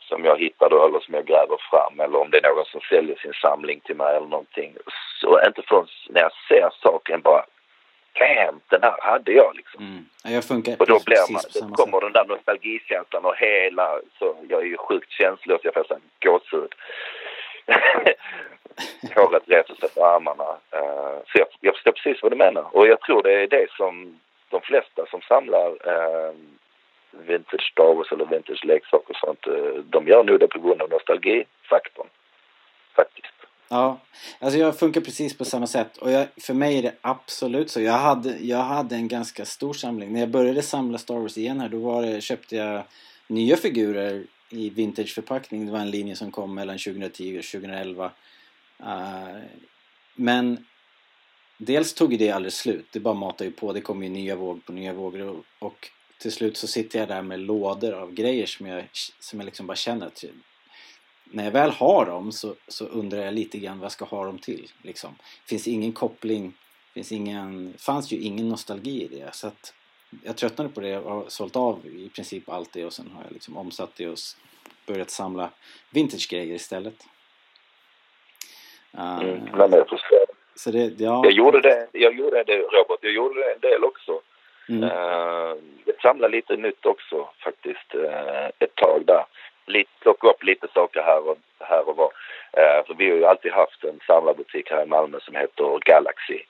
[0.00, 2.80] som jag hittar då eller som jag gräver fram eller om det är någon som
[2.80, 4.76] säljer sin samling till mig eller någonting.
[5.20, 7.44] Så inte förrän när jag ser saken bara
[8.18, 9.84] Damn, den här hade jag liksom.
[9.84, 10.06] mm.
[10.24, 12.00] Ja, jag funkar Och då blir man, då kommer sätt.
[12.00, 16.74] den där nostalgikänslan och hela, så jag är ju sjukt känslös, jag får sån gåshud.
[19.14, 20.56] Håret reser sig på armarna.
[20.70, 22.76] Eh, så jag, jag förstår precis vad du menar.
[22.76, 24.20] Och jag tror det är det som
[24.50, 26.34] de flesta som samlar uh,
[27.10, 30.82] vintage Star Wars eller vintage leksaker och sånt, eh, de gör nog det på grund
[30.82, 32.06] av nostalgifaktorn.
[32.96, 33.31] Faktiskt.
[33.72, 34.00] Ja,
[34.38, 37.80] alltså jag funkar precis på samma sätt och jag, för mig är det absolut så.
[37.80, 40.12] Jag hade, jag hade en ganska stor samling.
[40.12, 42.84] När jag började samla Star Wars igen här då var det, köpte jag
[43.26, 45.66] nya figurer i vintageförpackning.
[45.66, 48.12] Det var en linje som kom mellan 2010 och 2011.
[48.80, 49.42] Uh, eh,
[50.14, 50.66] men
[51.58, 52.86] dels tog det aldrig slut.
[52.92, 53.72] Det bara matade ju på.
[53.72, 57.08] Det kom ju nya våg på nya vågor och, och till slut så sitter jag
[57.08, 58.84] där med lådor av grejer som jag,
[59.20, 60.24] som jag liksom bara känner att
[61.32, 64.24] när jag väl har dem så, så undrar jag lite grann vad jag ska ha
[64.24, 64.70] dem till.
[64.82, 65.14] Liksom.
[65.46, 66.52] finns ingen koppling,
[66.94, 69.34] finns ingen, fanns ju ingen nostalgi i det.
[69.34, 69.74] Så att
[70.24, 73.22] jag tröttnade på det och har sålt av i princip allt det och sen har
[73.22, 74.18] jag liksom omsatt det och
[74.86, 75.50] börjat samla
[75.90, 76.94] vintage-grejer istället.
[78.98, 80.18] Uh, Mm, men jag förstår.
[80.54, 81.20] så det, ja.
[81.24, 84.20] Jag gjorde det, jag gjorde det Robert, jag gjorde det en del också.
[84.68, 84.82] Mm.
[84.82, 89.24] Uh, jag samlade lite nytt också faktiskt uh, ett tag där.
[89.66, 92.12] Lite, plocka upp lite saker här och, här och var.
[92.58, 96.40] Uh, för vi har ju alltid haft en samlarbutik här i Malmö som heter Galaxy.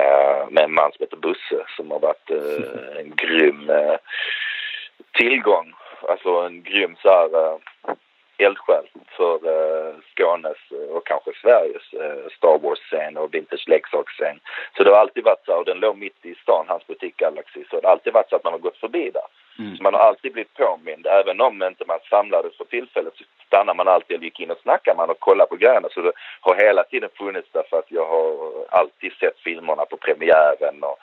[0.00, 3.96] Uh, med en man som heter Busse som har varit uh, en grym uh,
[5.12, 5.72] tillgång.
[6.08, 7.58] Alltså en grym så här, uh,
[8.38, 8.86] eldsjäl
[9.16, 10.58] för uh, Skånes
[10.90, 14.40] och kanske Sveriges uh, Star Wars-scen och vintage-leksaksscen.
[14.76, 17.64] Så det har alltid varit så, och den låg mitt i stan, hans butik Galaxy,
[17.70, 19.26] så det har alltid varit så att man har gått förbi där.
[19.58, 19.76] Mm.
[19.80, 23.88] Man har alltid blivit påmind, även om inte man samlades för tillfället så stannar man
[23.88, 25.88] alltid och gick in och snackade man och kollade på grejerna.
[25.90, 29.96] Så det har hela tiden funnits där för att jag har alltid sett filmerna på
[29.96, 30.98] premiären och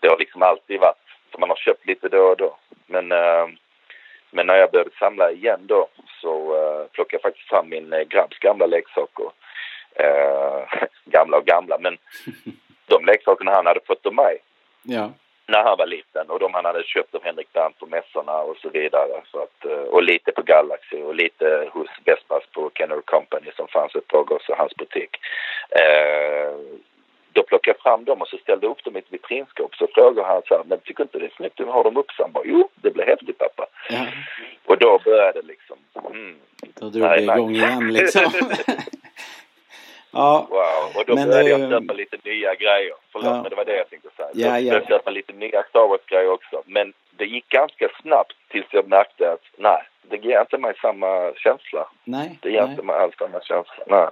[0.00, 2.56] det har liksom alltid varit, så man har köpt lite då och då.
[2.86, 3.48] Men, uh,
[4.30, 5.88] men när jag började samla igen då
[6.20, 9.30] så uh, plockade jag faktiskt fram min uh, grabbs gamla leksaker.
[11.04, 11.98] gamla och gamla, men
[12.86, 14.38] de leksakerna han hade fått av mig.
[14.82, 15.10] Ja
[15.46, 18.56] när han var liten och de han hade köpt av Henrik Brandt på mässorna och
[18.56, 19.22] så vidare.
[19.30, 23.68] Så att, eh, och lite på Galaxy och lite hos Vespas på Kenner Company som
[23.68, 25.16] fanns ett tag också, hans butik.
[25.70, 26.54] Eh,
[27.32, 29.74] då plockade jag fram dem och så ställde jag upp dem i ett vitrinskåp.
[29.74, 32.40] Så frågade han så här, men tycker inte det är snyggt att ha dem uppsamma?
[32.44, 33.66] Jo, det blir häftigt pappa.
[33.90, 34.06] Ja.
[34.64, 35.76] Och då började det liksom.
[36.10, 38.32] Mm, då drog det igång igen liksom.
[40.14, 40.46] Ja.
[40.50, 42.94] Wow, och då men, började jag köpa lite nya grejer.
[43.12, 43.42] Förlåt, ja.
[43.42, 44.28] men det var det jag tänkte säga.
[44.32, 44.96] Ja, jag började ja.
[44.96, 46.62] köpa lite nya Star Wars-grejer också.
[46.66, 51.32] Men det gick ganska snabbt tills jag märkte att nej, det ger inte mig samma
[51.36, 51.88] känsla.
[52.04, 52.38] Nej.
[52.42, 52.70] Det ger nej.
[52.70, 53.84] inte mig alls samma känsla.
[53.86, 54.08] Nej.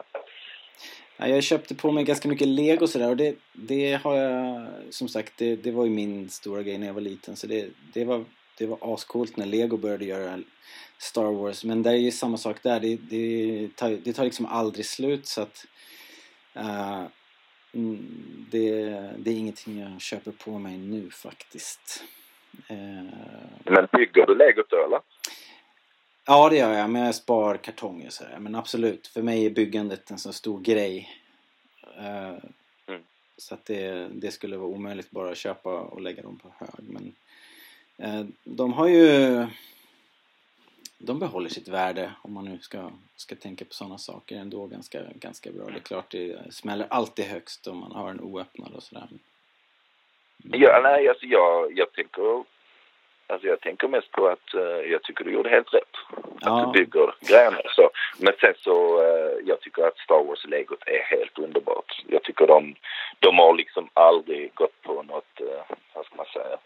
[1.17, 5.09] Ja, jag köpte på mig ganska mycket lego sådär och det, det har jag som
[5.09, 8.05] sagt det, det var ju min stora grej när jag var liten så det, det
[8.05, 8.25] var
[8.59, 10.39] det var ascoolt när lego började göra
[10.99, 14.47] Star Wars men det är ju samma sak där det, det, tar, det tar liksom
[14.47, 15.67] aldrig slut så att
[16.57, 17.07] Uh,
[18.51, 18.81] det,
[19.19, 22.05] det, är ingenting jag köper på mig nu faktiskt.
[22.71, 23.13] Uh,
[23.65, 25.01] men bygger du legot då eller?
[26.27, 28.39] Ja det gör jag, men jag spar kartonger så här.
[28.39, 31.09] Men absolut, för mig är byggandet en så stor grej.
[31.99, 32.39] Uh,
[32.87, 33.03] mm.
[33.37, 36.89] Så att det, det skulle vara omöjligt bara att köpa och lägga dem på hög.
[36.89, 37.15] Men
[38.45, 39.47] de har ju
[41.07, 45.03] de behåller sitt värde om man nu ska, ska tänka på sådana saker ändå ganska,
[45.15, 45.67] ganska bra.
[45.67, 49.09] Det är klart det smäller alltid högst om man har en oöppnad och sådär.
[50.37, 50.61] Men...
[50.61, 52.45] Ja, nej, alltså jag, jag tänker
[53.27, 55.97] Alltså jag tänker mest på att uh, jag tycker du gjorde helt rätt.
[56.41, 56.61] Ja.
[56.61, 57.91] Att du bygger grejerna så.
[58.19, 62.03] Men sen så, uh, jag tycker att Star Wars-legot är helt underbart.
[62.07, 62.75] Jag tycker de,
[63.19, 66.59] de har liksom aldrig gått på något, uh, vad ska man säga,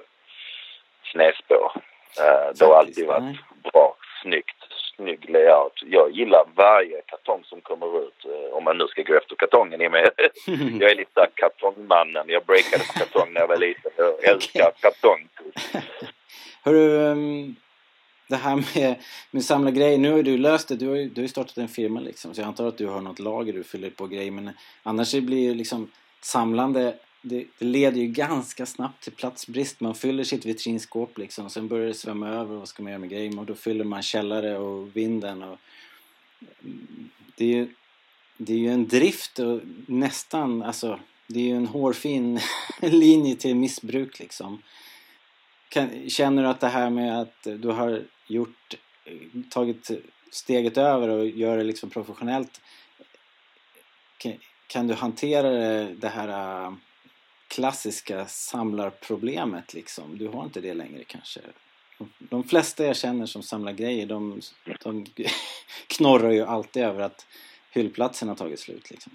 [1.13, 1.73] snedspår.
[2.21, 3.41] Uh, det har alltid varit nej.
[3.73, 4.61] bra snyggt,
[4.97, 5.83] snygg layout.
[5.87, 9.81] Jag gillar varje kartong som kommer ut, eh, om man nu ska gå efter kartongen
[9.81, 10.05] i mig.
[10.81, 12.29] jag är lite kartongmannen.
[12.29, 13.93] Jag breakade på kartong när jag var liten.
[13.97, 15.29] Jag älskar kartong.
[16.65, 17.57] Hörru, um,
[18.29, 18.95] det här med,
[19.31, 19.99] med samla grejer.
[19.99, 20.77] Nu har du löst det.
[20.77, 22.35] Du har ju, du har ju startat en firma liksom.
[22.35, 24.31] Så jag antar att du har något lager du fyller på grejer.
[24.31, 24.51] Men
[24.83, 26.95] annars blir det liksom samlande
[27.29, 29.81] det, det, leder ju ganska snabbt till platsbrist.
[29.81, 31.51] Man fyller sitt vitrinskåp liksom.
[31.51, 32.57] Sen börjar det svämma över.
[32.57, 33.39] Vad ska man göra med grejer?
[33.39, 35.43] Och då fyller man källare och vinden.
[35.43, 35.59] Och
[37.37, 37.69] det är ju
[38.39, 42.41] det är ju en drift och nästan, alltså det är ju en hårfin
[42.81, 44.63] linje till missbruk liksom.
[45.69, 48.75] Kan, känner du att det här med att du har gjort,
[49.51, 49.91] tagit
[50.31, 52.61] steget över och gör det liksom professionellt
[54.19, 54.33] kan,
[54.67, 56.29] kan du hantera det, det här
[56.65, 56.73] äh,
[57.57, 60.19] klassiska samlarproblemet liksom.
[60.19, 61.41] Du har inte det längre kanske.
[62.19, 64.41] De flesta jag känner som samlar grejer de,
[64.83, 65.07] de
[65.97, 67.27] knorrar ju alltid över att
[67.71, 69.13] hyllplatsen har tagit slut liksom.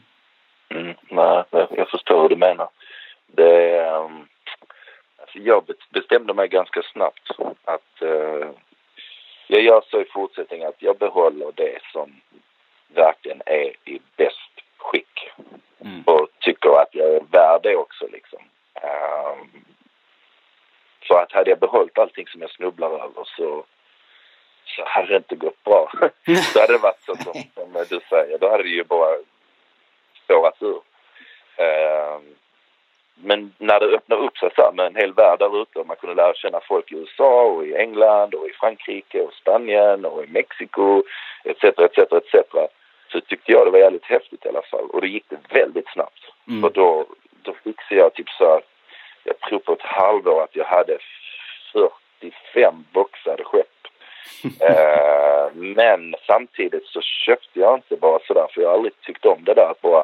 [0.69, 2.69] Mm, nej, jag förstår hur du menar.
[3.27, 4.27] Det, um,
[5.17, 7.31] alltså jag bestämde mig ganska snabbt
[7.65, 8.49] att uh,
[9.47, 12.21] jag gör så i fortsättningen att jag behåller det som
[12.87, 15.29] verkligen är i bäst skick.
[15.81, 16.03] Mm.
[16.05, 18.39] Och tycker att jag är värd det också liksom.
[18.75, 19.65] Um,
[21.07, 23.63] så att hade jag behållit allting som jag snubblar över så,
[24.65, 25.91] så hade det inte gått bra.
[26.53, 29.17] då hade det varit så som, som du säger, då hade det ju bara
[30.23, 30.81] spårat ur.
[31.57, 32.35] Um,
[33.15, 35.97] men när det öppnar upp sig så med en hel värld där ute och man
[35.97, 40.23] kunde lära känna folk i USA och i England och i Frankrike och Spanien och
[40.23, 41.03] i Mexiko
[41.43, 41.63] etc.
[41.63, 41.97] etc.
[41.97, 42.71] etc
[43.11, 44.89] så tyckte jag det var jävligt häftigt i alla fall.
[44.89, 46.21] Och det gick det väldigt snabbt.
[46.47, 46.63] Mm.
[46.63, 47.05] Och då,
[47.41, 48.61] då fixade jag typ så här,
[49.23, 50.97] jag tror på ett halvår att jag hade
[51.73, 53.67] 45 boxade skepp.
[54.61, 59.43] eh, men samtidigt så köpte jag inte bara sådär, för jag har aldrig tyckt om
[59.43, 60.03] det där att bara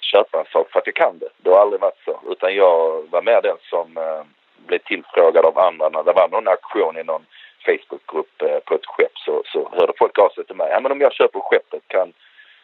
[0.00, 1.28] köpa en sak för att jag kan det.
[1.36, 2.20] Det har aldrig varit så.
[2.30, 4.22] Utan jag var mer den som eh,
[4.66, 7.26] blev tillfrågad av andra när det var någon auktion i någon
[7.64, 10.68] Facebookgrupp eh, på ett skepp så, så hörde folk av sig till mig.
[10.70, 12.12] Ja men om jag köper skeppet kan,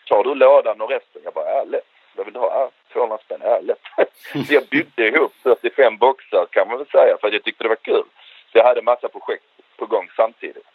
[0.08, 1.22] tar du lådan och resten?
[1.24, 1.84] Jag bara, ja lätt.
[2.16, 2.50] Vad vill du ha?
[2.50, 3.82] Ja, 200 spänn, ja lätt.
[4.46, 7.68] så jag byggde ihop 45 boxar kan man väl säga för att jag tyckte det
[7.68, 8.04] var kul.
[8.52, 9.44] Så jag hade massa projekt
[9.76, 10.66] på gång samtidigt.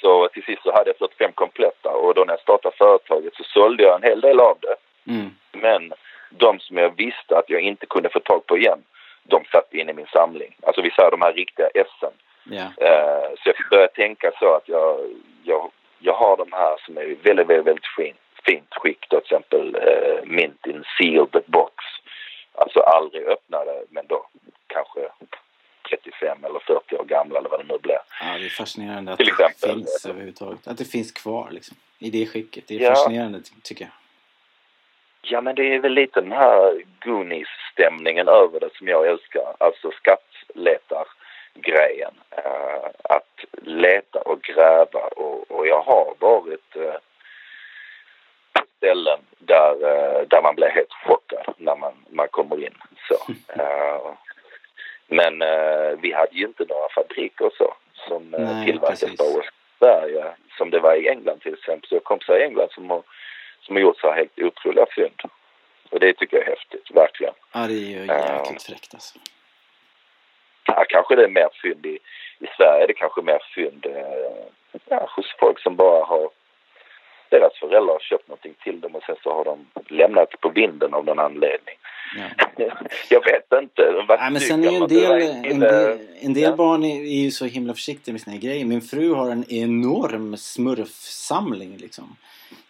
[0.00, 3.44] Så till sist så hade jag 45 kompletta och då när jag startade företaget så
[3.44, 4.76] sålde jag en hel del av det.
[5.12, 5.30] Mm.
[5.52, 5.92] Men
[6.30, 8.82] de som jag visste att jag inte kunde få tag på igen,
[9.22, 10.56] de satt in i min samling.
[10.62, 12.12] Alltså vi säger de här riktiga essen.
[12.50, 12.86] Ja.
[12.86, 15.00] Eh, så jag fick börja tänka så att jag,
[15.44, 19.06] jag, jag har de här som är väldigt, väldigt, väldigt fint, fint skick.
[19.10, 21.74] Då, till exempel eh, Mint in sealed box.
[22.54, 24.26] Alltså aldrig öppnade, men då
[24.66, 25.00] kanske
[25.90, 27.98] 35 eller 40 år gamla eller vad det nu blir.
[28.20, 29.74] Ja, det är fascinerande att Till det exempel.
[29.78, 30.66] finns överhuvudtaget.
[30.68, 31.76] Att det finns kvar liksom.
[31.98, 32.64] I det skicket.
[32.68, 32.88] Det är Ja.
[32.90, 33.92] fascinerande ty- tycker jag.
[35.22, 39.54] Ja, men det är väl lite den här Goonies-stämningen över det som jag älskar.
[39.60, 39.90] Alltså
[41.58, 42.14] skattletar-grejen.
[42.30, 46.94] Eh, att leta och gräva och, och jag har varit eh,
[48.52, 52.74] på ställen där, eh, där man blir helt chockad när man, man kommer in.
[53.08, 53.32] Så.
[53.62, 54.12] Eh,
[55.10, 57.74] men eh, vi hade ju inte några fabriker så
[58.08, 59.14] som Nej, tillverkade precis.
[59.14, 60.24] Star Wars i Sverige
[60.58, 61.88] som det var i England till exempel.
[61.88, 63.02] Så jag kom i England som har,
[63.60, 65.20] som har gjort så här helt otroliga fynd.
[65.90, 67.34] Och det tycker jag är häftigt, verkligen.
[67.52, 69.18] Ja, det är ju jäkligt fräckt alltså.
[70.88, 71.98] Kanske det är mer fynd i,
[72.38, 72.86] i Sverige.
[72.86, 76.30] Det kanske är mer fynd eh, ja, hos folk som bara har
[77.30, 80.94] deras föräldrar har köpt någonting till dem och sen så har de lämnat på vinden
[80.94, 81.74] av någon anledning.
[82.16, 82.46] Ja.
[83.10, 83.82] jag vet inte.
[84.08, 86.56] Var Nej, men sen är ju en del, en del, en del Ja.
[86.56, 88.64] barn är, är ju så himla försiktiga med sina grejer.
[88.64, 92.16] Min fru har en enorm smurfsamling liksom.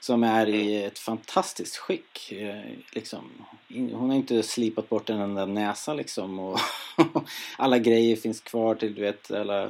[0.00, 2.32] Som är i ett fantastiskt skick.
[2.32, 3.24] eh, Liksom.
[3.68, 6.38] Hon har inte slipat bort en enda näsa liksom.
[6.38, 6.58] Och
[7.58, 9.68] alla grejer finns kvar till du vet alla,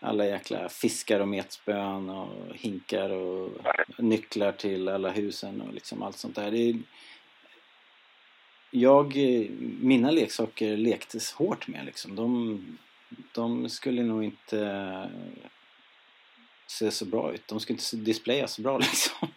[0.00, 3.50] alla jäkla fiskar och metspön och hinkar och
[3.98, 6.50] nycklar till alla husen och liksom allt sånt där.
[6.50, 6.78] Det är,
[8.70, 9.16] jag,
[9.80, 12.16] mina leksaker lektes hårt med liksom.
[12.16, 12.78] De,
[13.32, 15.10] de skulle nog inte
[16.66, 17.48] se så bra ut.
[17.48, 19.28] De skulle inte displayas displaya så bra liksom.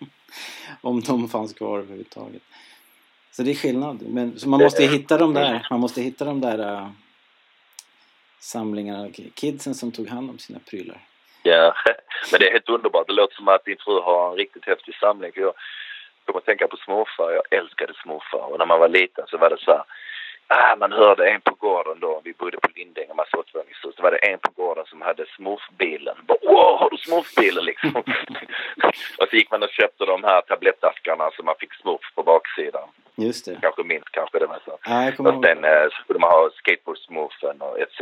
[0.82, 2.42] Om de fanns kvar överhuvudtaget.
[3.32, 4.02] Så det är skillnad.
[4.02, 6.92] Men, så man måste hitta de där, man måste hitta de där
[8.40, 10.98] äh, samlingarna, kidsen som tog hand om sina prylar.
[11.44, 11.74] Ja,
[12.32, 13.08] men det är helt underbart.
[13.08, 15.32] Det låter som att din fru har en riktigt häftig samling.
[15.32, 15.54] För jag
[16.26, 17.32] kommer att tänka på småfar.
[17.32, 18.52] Jag älskade småfar.
[18.52, 19.84] Och när man var liten så var det så här.
[20.52, 22.22] Ah, man hörde en på gården då.
[22.24, 23.96] Vi bodde på Lindängen, massa återvåningshus.
[23.96, 26.18] Då var det en på gården som hade smurfbilen.
[26.28, 27.96] Wow, har du smurfbilen liksom?
[29.20, 32.90] och så gick man och köpte de här tablettaskarna så man fick smurf på baksidan.
[33.16, 33.58] Just det.
[33.62, 34.78] Kanske minst kanske det var så.
[35.16, 38.02] Kommer Och sen eh, skulle man ha skateboardsmurfen och etc.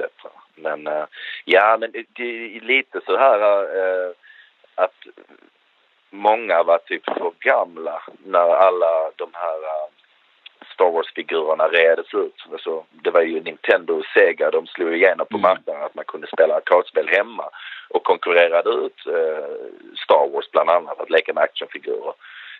[0.67, 1.05] Men eh,
[1.45, 3.39] ja, men det, är lite så här
[3.79, 4.11] eh,
[4.75, 4.99] att
[6.09, 9.87] många var typ för gamla när alla de här eh,
[10.73, 12.45] Star Wars-figurerna reades ut.
[12.51, 15.41] Alltså, det var ju Nintendo och Sega, de slog igenom på Mm.
[15.41, 17.49] marknaden att man kunde spela arkadspel hemma
[17.89, 19.55] och konkurrerade ut eh,
[20.03, 22.13] Star Wars bland annat, att leka med actionfigurer.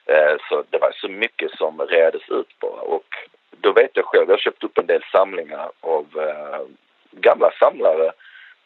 [0.06, 3.06] Eh, så det var så mycket som reades ut bara och
[3.62, 6.62] då vet jag själv, jag har köpt upp en del samlingar av eh,
[7.12, 8.12] gamla samlare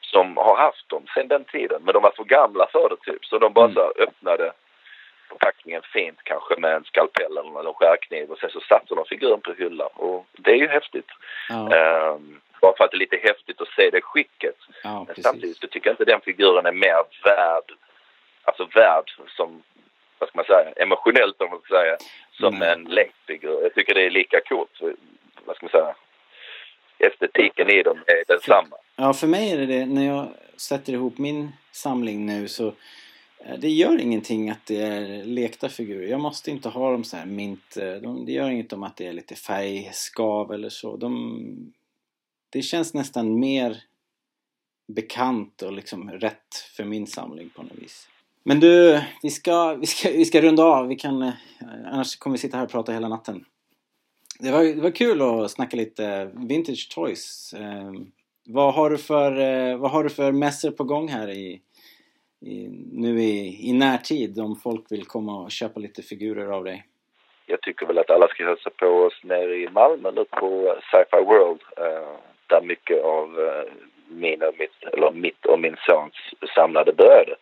[0.01, 3.25] som har haft dem sedan den tiden, men de var för gamla för det typ.
[3.25, 3.75] Så de bara Mm.
[3.75, 4.51] så här öppnade
[5.29, 9.41] förpackningen fint kanske med en skalpell eller en skärkniv och sen så satte de figuren
[9.41, 11.07] på hyllan och det är ju häftigt.
[11.49, 14.55] Ja, Ehm, bara för att det är lite häftigt att se det skicket.
[14.83, 17.71] ja Men samtidigt så tycker jag inte den figuren är mer värd,
[18.43, 19.63] alltså värd som,
[20.19, 21.97] vad ska man säga, emotionellt om man ska säga,
[22.31, 22.71] som Nej.
[22.73, 23.61] en lekfigur.
[23.63, 24.79] Jag tycker det är lika coolt,
[25.45, 25.95] vad ska man säga,
[27.07, 28.75] estetiken i dem är densamma.
[28.95, 29.85] Ja, för mig är det det.
[29.85, 32.67] När jag sätter ihop min samling nu så
[33.37, 36.07] eh, det gör ingenting att det är lekta figurer.
[36.07, 37.77] Jag måste inte ha dem så här mint.
[37.77, 40.97] Eh, de, det gör inget om att det är lite färgskav eller så.
[40.97, 41.73] De,
[42.49, 43.77] det känns nästan mer
[44.87, 48.07] bekant och liksom rätt för min samling på något vis.
[48.43, 50.87] Men du, vi ska, vi ska, vi ska runda av.
[50.87, 51.33] Vi kan, eh,
[51.85, 53.45] annars kommer vi sitta här och prata hela natten.
[54.43, 57.53] Det var, det var kul att snacka lite vintage toys.
[57.53, 57.91] Eh,
[58.45, 61.61] vad har du för, eh, vad har du för mässor på gång här i,
[62.45, 66.85] i, nu i, i närtid om folk vill komma och köpa lite figurer av dig?
[67.45, 71.23] Jag tycker väl att alla ska hälsa på oss nere i Malmö nu på Sci-Fi
[71.25, 71.61] World.
[71.77, 72.15] eh,
[72.47, 73.73] där mycket av eh,
[74.07, 76.13] min och mitt, eller mitt och min sons
[76.55, 77.35] samlade började.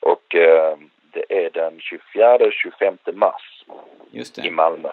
[0.00, 0.78] Och eh,
[1.12, 1.80] det är den
[2.14, 3.64] 24-25 mars
[4.44, 4.50] i.
[4.50, 4.88] Malmö.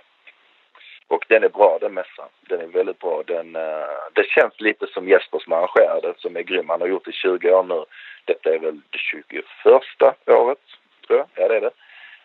[1.08, 2.30] Och den är bra den mässan.
[2.42, 3.24] Den är väldigt bra.
[3.28, 6.70] Den, eh, det känns lite som Jesper som arrangerar det, som är grym.
[6.70, 7.86] Han har gjort det i 20 år nu.
[8.26, 9.46] Detta är väl det 21
[10.28, 10.60] året,
[11.08, 11.28] tror jag.
[11.36, 11.72] Ja, det är det.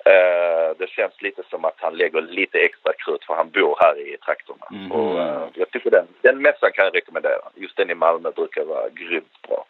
[0.05, 3.99] Eh, det känns lite som att han lägger lite extra krut för han bor här
[4.01, 4.67] i trakterna.
[4.71, 4.93] Mhm.
[4.93, 7.43] Och, eh, jag tycker den, den mässan kan jag rekommendera.
[7.55, 9.65] Just den i Malmö brukar vara grymt bra.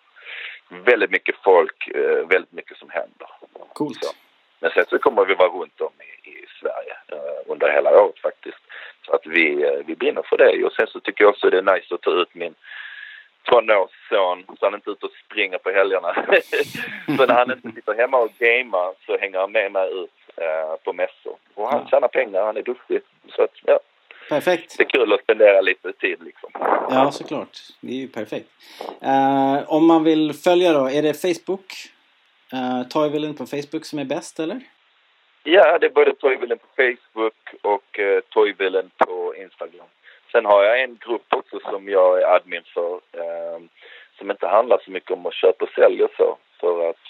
[0.84, 1.88] väldigt mycket folk,
[2.28, 3.28] väldigt mycket som händer.
[3.72, 4.04] Coolt.
[4.04, 4.12] Så.
[4.62, 8.18] Men sen så kommer vi vara runt om i, i Sverige eh, under hela året
[8.18, 8.58] faktiskt.
[9.06, 10.64] Så att vi, eh, vi brinner för det.
[10.64, 12.54] Och sen så tycker jag också det är nice att ta ut min
[13.42, 16.14] tonårsson så han inte är ute och springer på helgerna.
[17.16, 20.76] så när han inte sitter hemma och gamar så hänger han med mig ut eh,
[20.84, 21.36] på mässor.
[21.54, 21.88] Och han Ja.
[21.90, 23.00] tjänar pengar, han är duktig.
[23.36, 23.80] Så att, ja,
[24.28, 24.74] Perfekt.
[24.78, 26.50] det är kul att spendera lite tid liksom.
[26.90, 27.58] Ja, såklart.
[27.80, 28.48] Det är ju perfekt.
[29.02, 31.72] Eh, om man vill följa då, är det Facebook?
[32.54, 34.60] Uh, Toyvillen på Facebook som är bäst eller?
[35.44, 39.86] Ja, det är både Toyvillen på Facebook och uh, Toyvillen på Instagram.
[40.32, 43.58] Sen har jag en grupp också som jag är admin för eh,
[44.18, 46.36] som inte handlar så mycket om att köpa och sälja och så.
[46.60, 47.02] För att,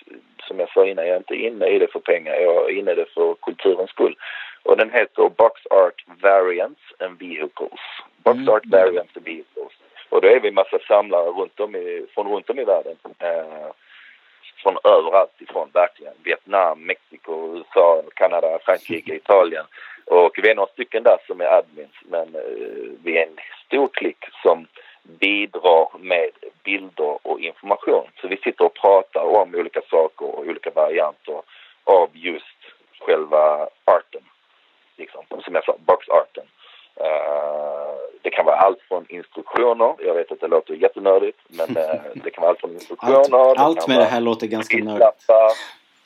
[0.49, 2.35] som jag sa innan, jag är inte inne i det för pengar.
[2.35, 4.17] Jag är inne i det för kulturens skull.
[4.63, 7.81] Och den heter Box Art Variants and Vehicles.
[8.25, 8.49] Box Mm.
[8.49, 9.73] Art Variants and Vehicles.
[10.09, 12.97] Och då är vi en massa samlare runt om i, från runt om i världen.
[13.19, 13.71] Eh,
[14.63, 16.15] från överallt ifrån verkligen.
[16.23, 19.65] Vietnam, Mexiko, USA, Kanada, Frankrike, Italien.
[20.05, 22.43] Och vi är några stycken där som är admins men eh,
[23.05, 23.37] vi är en
[23.67, 24.67] stor klick som
[25.03, 26.31] bidrar med
[26.65, 28.07] bilder och information.
[28.21, 31.43] Så vi sitter och pratar om olika saker och olika varianter
[31.85, 32.59] av just
[33.01, 34.23] själva arten.
[34.97, 36.45] Liksom, som jag sa, boxarten.
[37.01, 42.01] Uh, det kan vara allt från instruktioner, jag vet att det låter jättenördigt, men uh,
[42.15, 43.17] det kan vara allt från instruktioner.
[43.17, 45.27] Allt, allt med det här låter ganska nördigt.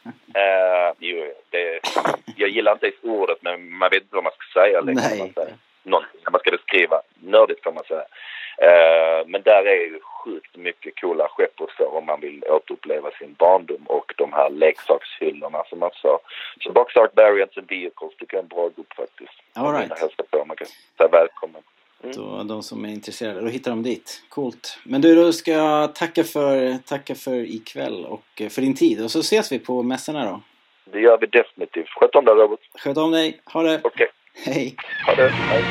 [0.05, 1.81] Uh, jo, det,
[2.37, 5.33] jag gillar inte ens ordet, men man vet inte vad man ska säga Man Nej.
[5.87, 7.01] Någonting, när man ska beskriva.
[7.21, 8.07] Nördigt kan man säga.
[8.69, 13.11] Uh, men där är ju sjukt mycket coola skepp och så om man vill återuppleva
[13.11, 16.21] sin barndom och de här leksakshyllorna som man sa.
[16.61, 19.37] Så Box Art Variants and Vehicles tycker jag är en bra grupp faktiskt.
[19.55, 19.91] All right.
[19.91, 20.45] Jag hälsar på.
[20.45, 20.67] Man kan
[20.97, 21.63] säga välkommen.
[22.15, 24.23] Då, de som är intresserade, då hittar de dit.
[24.29, 24.79] Coolt.
[24.85, 29.05] Men du, då ska jag tacka för, tacka för ikväll och eh, för din tid.
[29.05, 30.41] Och så ses vi på mässorna då.
[30.93, 31.89] Det gör vi definitivt.
[31.89, 32.61] Sköt om dig Robert.
[32.79, 33.41] Sköt om dig.
[33.45, 33.81] Ha det.
[33.85, 34.09] Okej.
[34.45, 34.77] Hej.
[35.07, 35.29] Ha det.
[35.29, 35.65] Hej.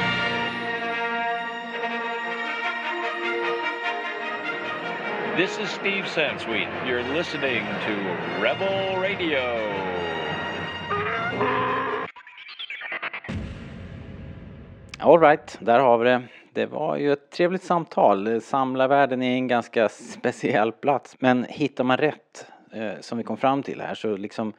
[5.37, 6.67] This is Steve Sansweet.
[6.85, 7.93] You're listening to
[8.43, 9.39] Rebel Radio.
[14.99, 16.23] Alright, där har vi det.
[16.53, 18.41] Det var ju ett trevligt samtal.
[18.41, 21.15] Samlarvärlden är en ganska speciell plats.
[21.19, 24.53] Men hittar man rätt, eh, som vi kom fram till här, så liksom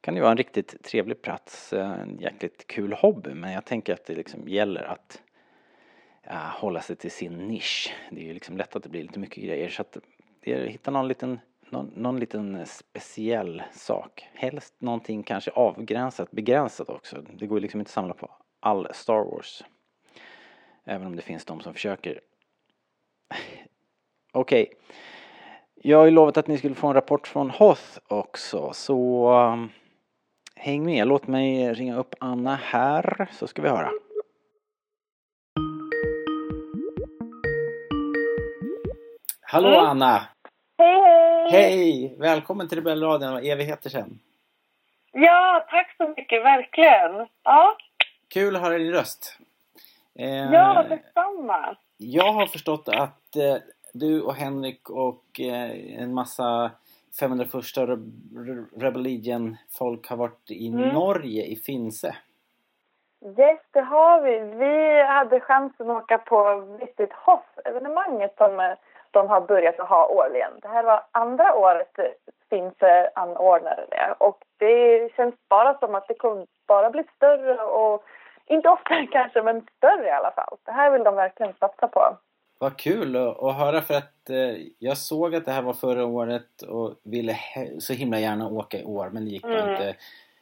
[0.00, 1.72] kan det vara en riktigt trevlig plats.
[1.72, 3.34] Eh, en jäkligt kul hobby.
[3.34, 5.22] Men jag tänker att det liksom gäller att
[6.22, 7.94] ja, hålla sig till sin nisch.
[8.10, 9.68] Det är ju liksom lätt att det blir lite mycket grejer.
[9.68, 9.96] Så att
[10.40, 11.40] det är, hitta någon liten,
[11.70, 14.28] någon, någon liten speciell sak.
[14.34, 17.24] Helst någonting kanske avgränsat, begränsat också.
[17.32, 18.30] Det går ju liksom inte att samla på
[18.60, 19.64] all Star Wars.
[20.84, 22.20] Även om det finns de som försöker.
[24.32, 24.74] Okej.
[25.74, 29.68] Jag har ju lovat att ni skulle få en rapport från Hoth också, så ehm,
[30.58, 31.08] häng med.
[31.08, 33.90] Låt mig ringa upp Anna här, så ska vi höra.
[39.40, 39.84] Hallå Mm.
[39.84, 40.28] Anna!
[40.78, 41.50] Hej, hej!
[41.50, 42.14] Hej!
[42.18, 44.18] Välkommen till Rebellradion, evigheter sedan.
[45.12, 47.26] Ja, tack så mycket, verkligen.
[47.42, 47.76] Ja,
[48.28, 49.38] Kul att höra din röst.
[50.18, 51.76] Eh, ja detsamma.
[51.96, 53.56] Jag har förstått att eh,
[53.92, 55.70] du och Henrik och eh,
[56.02, 56.70] en massa
[57.20, 60.88] 501 Re- Re- Rebel Legion-folk har varit i Mm.
[60.94, 62.16] Norge, i Finse.
[63.38, 64.38] Yes, det har vi.
[64.40, 68.72] Vi hade chansen att åka på Visit Hoff-evenemanget som eh,
[69.10, 70.52] de har börjat att ha årligen.
[70.62, 71.90] Det här var andra året
[72.50, 77.62] finns eh, anordnade det och det känns bara som att det kommer bara bli större
[77.62, 78.04] och
[78.46, 80.56] inte oftare kanske, men större i alla fall.
[80.64, 82.16] Det här vill de verkligen satsa på.
[82.58, 86.62] Vad kul att, höra för att eh, jag såg att det här var förra året
[86.62, 87.36] och ville
[87.78, 89.70] så himla gärna åka i år men det gick Mm.
[89.70, 89.94] inte,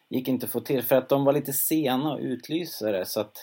[0.08, 3.20] gick inte att få till för att de var lite sena att utlysa det så
[3.20, 3.36] att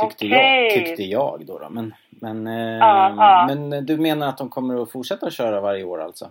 [0.00, 0.70] tyckte, jag, Okej.
[0.70, 1.68] tyckte jag då, då.
[1.70, 3.54] Men, men, eh, Ja, ja.
[3.54, 6.30] men du menar att de kommer att fortsätta köra varje år alltså?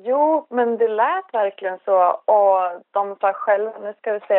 [0.00, 2.10] Jo, men det lät verkligen så.
[2.24, 4.38] Och de sa själva, nu ska vi se,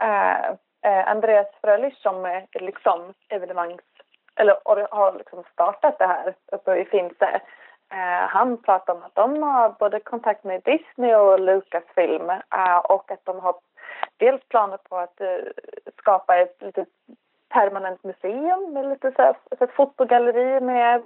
[0.00, 0.48] eh,
[0.82, 3.80] eh, Andreas Frölich som är liksom evenemangs...
[4.36, 4.58] Eller
[4.90, 7.40] har liksom startat det här uppe i Finse.
[7.92, 13.10] Eh, han pratar om att de har både kontakt med Disney och Lucasfilm eh, och
[13.10, 13.54] att de har
[14.16, 15.38] dels planer på att eh,
[15.98, 16.88] skapa ett litet
[17.48, 21.02] permanent museum med lite så här, så ett fotogalleri med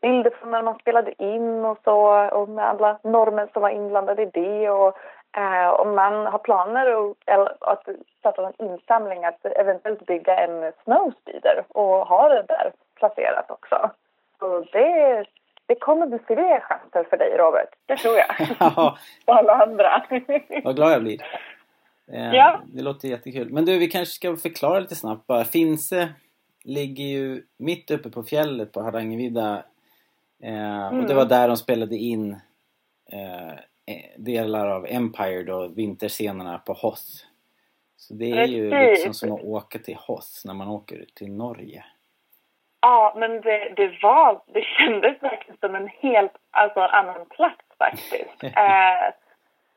[0.00, 4.22] bilder från när man spelade in och så och med alla normer som var inblandade
[4.22, 4.98] i det och,
[5.36, 10.72] eh, och man har planer och, eller, att starta en insamling att eventuellt bygga en
[10.84, 13.90] snowspeeder och ha det där placerat också.
[14.38, 15.24] Så det,
[15.66, 17.68] det kommer bli fler chanser för dig Robert.
[17.86, 18.48] Det tror jag.
[18.60, 20.02] Ja, Och alla andra.
[20.64, 21.22] vad glad jag blir.
[22.12, 22.60] Eh, Ja.
[22.66, 23.50] Det låter jättekul.
[23.50, 25.44] Men du, vi kanske ska förklara lite snabbt bara.
[25.44, 26.08] Finse
[26.64, 29.62] ligger ju mitt uppe på fjället på Hardangervidda.
[30.42, 31.16] Eh, Och det Mm.
[31.16, 32.32] var där de spelade in
[33.12, 33.54] eh,
[34.16, 37.26] delar av Empire då, vinterscenerna på Hoth.
[37.96, 41.84] Så det är ju liksom som att åka till Hoth när man åker till Norge.
[42.80, 48.42] Ja, men det, det var, det kändes verkligen som en helt alltså, annan plats faktiskt.
[48.44, 49.14] eh,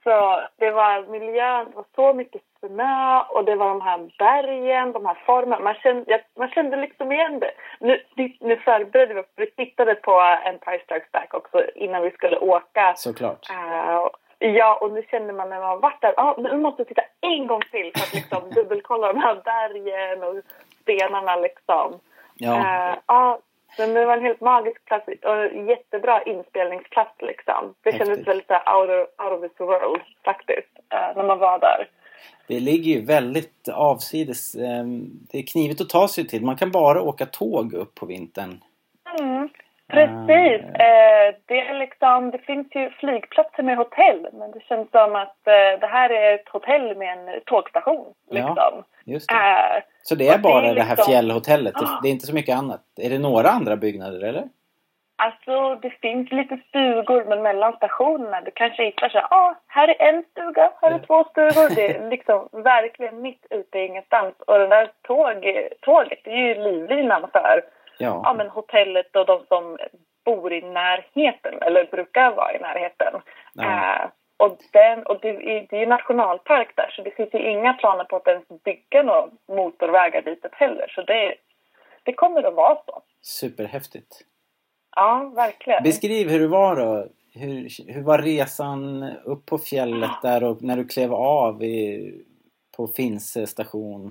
[0.03, 5.05] så det var miljön, var så mycket snö och det var de här bergen, de
[5.05, 5.59] här formerna.
[5.59, 7.51] Man kände, jag, man kände liksom igen det.
[7.79, 8.03] Nu,
[8.39, 12.93] nu- förberedde vi oss, vi tittade på Empire Strikes Back också innan vi skulle åka.
[12.95, 13.49] Såklart.
[13.49, 14.07] Eh,
[14.49, 17.47] ja, och nu kände man när man varit där, ah, nu måste jag titta en
[17.47, 20.35] gång till för att liksom dubbelkolla de här bergen och
[20.81, 21.99] stenarna liksom.
[22.37, 23.39] Ja, Eh, ja,
[23.77, 27.73] men det var en helt magisk plats och jättebra inspelningsplats liksom.
[27.83, 31.87] Det kändes väldigt out of, out of this world faktiskt, eh, när man var där.
[32.47, 34.55] Det ligger ju väldigt avsides.
[34.55, 34.83] Eh,
[35.31, 36.45] det är knivigt att ta sig till.
[36.45, 38.59] Man kan bara åka tåg upp på vintern.
[39.19, 39.49] Mm,
[39.87, 40.61] precis.
[40.63, 45.47] Eh, det, är liksom, det finns ju flygplatser med hotell men det känns som att
[45.47, 48.05] eh, det här är ett hotell med en tågstation.
[48.29, 48.35] Ja.
[48.35, 48.83] Liksom.
[49.05, 49.35] Just det.
[49.35, 51.73] Eh, Så det är och det är bara det här liksom- fjällhotellet?
[51.73, 51.99] Det, Ah.
[52.03, 52.81] det är inte så mycket annat?
[53.01, 54.43] Är det några andra byggnader eller?
[55.25, 59.87] Alltså det finns lite stugor men mellan stationerna du kanske hittar så här, ah, här
[59.87, 61.75] är en stuga, här är två stugor.
[61.75, 64.35] Det är liksom verkligen mitt ute i ingenstans.
[64.47, 65.35] Och det där tåg,
[65.81, 67.61] tåget det är ju livlinan för
[67.97, 68.33] ja, Ja.
[68.37, 69.77] men hotellet och de som
[70.25, 73.21] bor i närheten eller brukar vara i närheten.
[73.53, 73.63] Ja.
[73.63, 74.05] Eh,
[74.37, 77.73] och den, och det, är- det är ju nationalpark där så det finns ju inga
[77.73, 80.87] planer på att ens bygga några motorvägar ditåt heller.
[80.95, 81.35] Så det,
[82.03, 83.01] det kommer att vara så.
[83.21, 84.21] Superhäftigt.
[84.95, 85.83] Ja, verkligen.
[85.83, 87.07] Beskriv hur det var då.
[87.35, 92.11] Hur, hur var resan upp på fjället där och när du klev av i,
[92.77, 94.03] på Finse station?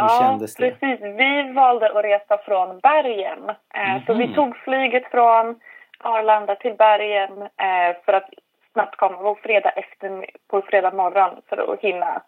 [0.00, 0.70] Hur ja, kändes det?
[0.70, 1.00] precis.
[1.00, 3.48] Vi valde att resa från bergen.
[3.48, 4.34] Eh, Så vi Mhm.
[4.34, 5.60] tog flyget från
[5.98, 8.30] Arlanda till bergen eh, för att
[8.72, 12.22] snabbt komma på fredag, efter, på fredag morgon för att hinna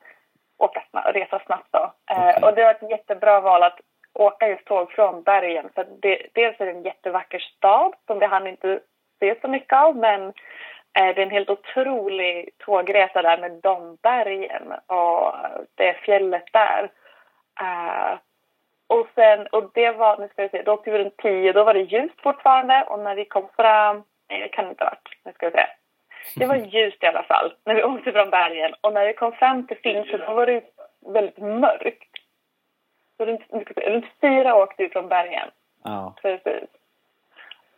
[0.58, 1.68] åka snabbt, resa snabbt.
[1.70, 1.92] Då.
[2.10, 2.42] Eh, Okej.
[2.42, 3.80] Och det var ett jättebra val att
[4.14, 5.70] åka just tåg från bergen.
[5.74, 8.80] För det, dels är det en jättevacker stad som vi hann inte
[9.18, 10.22] se så mycket av men
[10.98, 15.34] eh, det är en helt otrolig tågresa där med de bergen och
[15.74, 16.90] det fjället där.
[17.62, 18.18] Uh,
[18.86, 21.64] och sen, och det var, nu ska vi se, då åkte vi runt tio, då
[21.64, 25.08] var det ljust fortfarande och när vi kom fram, nej det kan inte ha varit,
[25.24, 25.66] nu ska vi se.
[26.36, 29.32] Det var ljust i alla fall när vi åkte från bergen och när vi kom
[29.32, 30.62] fram till Finse då var det
[31.14, 32.09] väldigt mörkt.
[33.20, 33.40] Så runt,
[33.76, 35.50] runt fyra åkte vi från bergen,
[35.84, 36.14] Ja.
[36.22, 36.68] precis.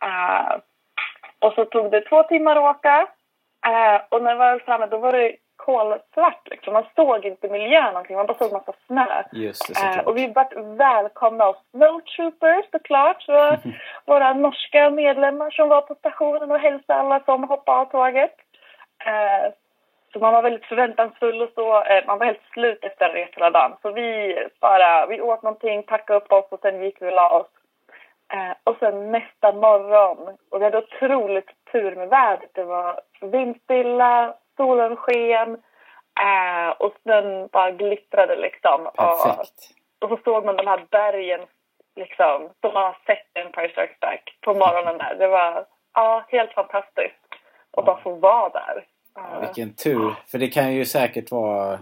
[0.03, 0.55] Eh,
[1.39, 3.07] och så tog det två timmar att åka
[3.67, 6.73] eh, och när vi var framme då var det kolsvart liksom.
[6.73, 9.23] Man såg inte miljön omkring, man bara såg massa snö.
[9.31, 10.05] Just det, såklart.
[10.05, 13.21] och vi vart välkomna av snowtroopers såklart.
[13.23, 13.57] Så
[14.05, 18.35] våra norska medlemmar som var på stationen och hälsade alla som hoppade av tåget.
[19.05, 19.51] Eh,
[20.13, 21.83] så man var väldigt förväntansfull och så.
[21.83, 23.77] Eh, man var helt slut efter resan hela dagen.
[23.81, 27.39] Så vi bara, vi åt någonting, packade upp oss och sen gick vi och la
[27.39, 27.47] oss.
[28.33, 32.49] Eh, och sen nästa morgon, och vi hade otroligt tur med vädret.
[32.53, 35.57] Det var vindstilla, solen sken
[36.21, 38.87] eh, och snön bara glittrade liksom.
[38.87, 39.69] Och, Perfekt.
[40.01, 41.41] och så såg man de här bergen
[41.95, 45.15] liksom, som man har sett i Empire Strikes Back på morgonen där.
[45.15, 47.15] Det var ja, helt fantastiskt
[47.77, 48.85] att bara få vara där.
[49.15, 50.15] Ja, vilken tur.
[50.27, 51.73] För det kan ju säkert vara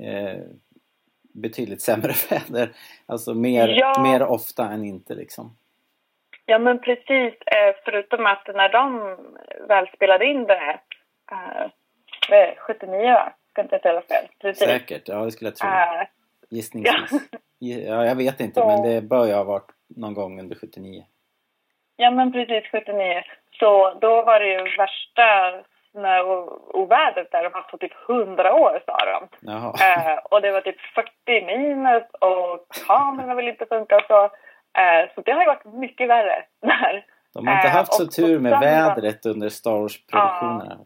[0.00, 0.38] eh,
[1.34, 2.70] betydligt sämre väder.
[3.06, 4.02] Alltså mer, Ja.
[4.02, 5.56] mer ofta än inte liksom.
[6.46, 9.16] Ja men precis, eh, förutom att när de
[9.68, 10.78] väl spelade in det,
[11.32, 11.70] eh,
[12.28, 13.32] det är 79 va?
[13.50, 14.28] Ska inte säga fel.
[14.40, 14.64] Precis.
[14.68, 15.68] Säkert, ja det skulle jag tro.
[15.68, 16.06] Eh,
[16.50, 17.22] Gissningsvis.
[17.64, 21.04] Ja, jag vet inte Så- men det bör ju ha varit någon gång under 79.
[21.96, 23.22] ja men precis 79.
[23.52, 25.22] Så då var det ju värsta
[25.92, 29.28] snö och ovädret där de haft på typ 100 år sa de.
[29.84, 34.24] Eh, och det var typ 40 minus och kamerorna ville inte funka och så.
[34.80, 37.06] Eh, så det har ju varit mycket värre där.
[37.34, 40.78] De har inte eh, haft så tur med vädret under Star Wars-produktionerna.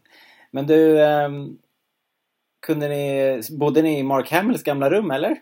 [0.51, 1.57] Men du, ehm,
[2.67, 5.37] kunde ni, bodde ni i Mark Hamills gamla rum eller?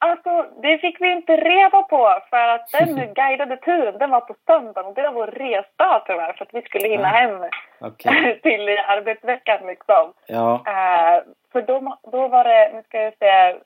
[0.00, 4.34] Alltså, det fick vi inte reda på för att den guidade turen, den var på
[4.46, 7.44] söndagen och det var vår resdag tyvärr för att vi skulle hinna hem
[7.80, 8.40] Okej.
[8.42, 10.12] till arbetsveckan liksom.
[10.26, 10.54] Ja.
[10.54, 11.22] Eh,
[11.52, 13.56] för då, då var det, nu ska jag säga,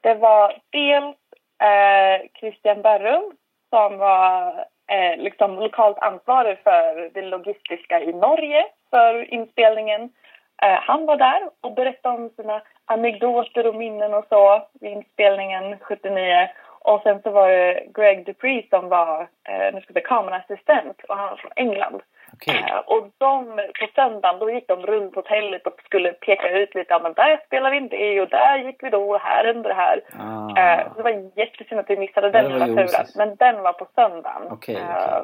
[0.00, 1.16] det var dels
[1.62, 3.32] eh, Christian Berrum
[3.70, 10.12] som var eh, liksom lokalt ansvarig för det logistiska i Norge för inspelningen.
[10.60, 16.48] Han var där och berättade om sina anekdoter och minnen och så vid inspelningen 79.
[16.80, 21.16] Och sen så var det Greg Dupree som var eh, nu ska säga, kameraassistent och
[21.16, 22.00] han var från England.
[22.32, 22.64] Okej.
[22.68, 26.92] Eh, och de, på söndagen då gick de runt hotellet och skulle peka ut lite.
[26.92, 29.68] Ja, men där spelar vi in det och där gick vi då och här hände
[29.68, 30.00] det här.
[30.18, 30.60] Ah.
[30.60, 33.06] Eh, det var jättesynd att vi missade den var lilla turen.
[33.16, 34.42] Men den var på söndagen.
[34.50, 35.22] Okej, Eh,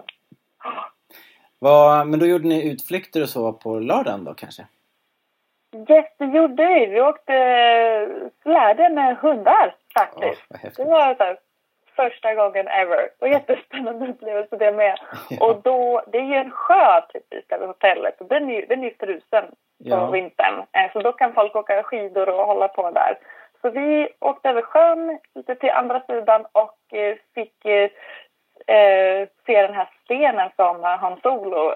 [1.59, 4.67] Vad, men då gjorde ni utflykter och så på lördagen då kanske?
[5.89, 6.87] Yes, det gjorde vi.
[6.87, 7.33] Vi åkte
[8.43, 10.43] släde med hundar faktiskt.
[10.51, 11.37] vad Det var så här,
[11.97, 13.09] första gången ever.
[13.21, 14.99] Och jättespännande upplevelse det med.
[15.31, 15.47] Ja.
[15.47, 18.21] Och då, det är ju en sjö precis där vid hotellet.
[18.21, 20.07] Och den är ju den är frusen på Ja.
[20.11, 20.55] vintern.
[20.73, 23.19] Eh, Så då kan folk åka skidor och hålla på där.
[23.63, 27.91] Så vi åkte över sjön lite till andra sidan och eh, fick eh,
[28.77, 31.73] eh, se den här stenen som eh, Han Solo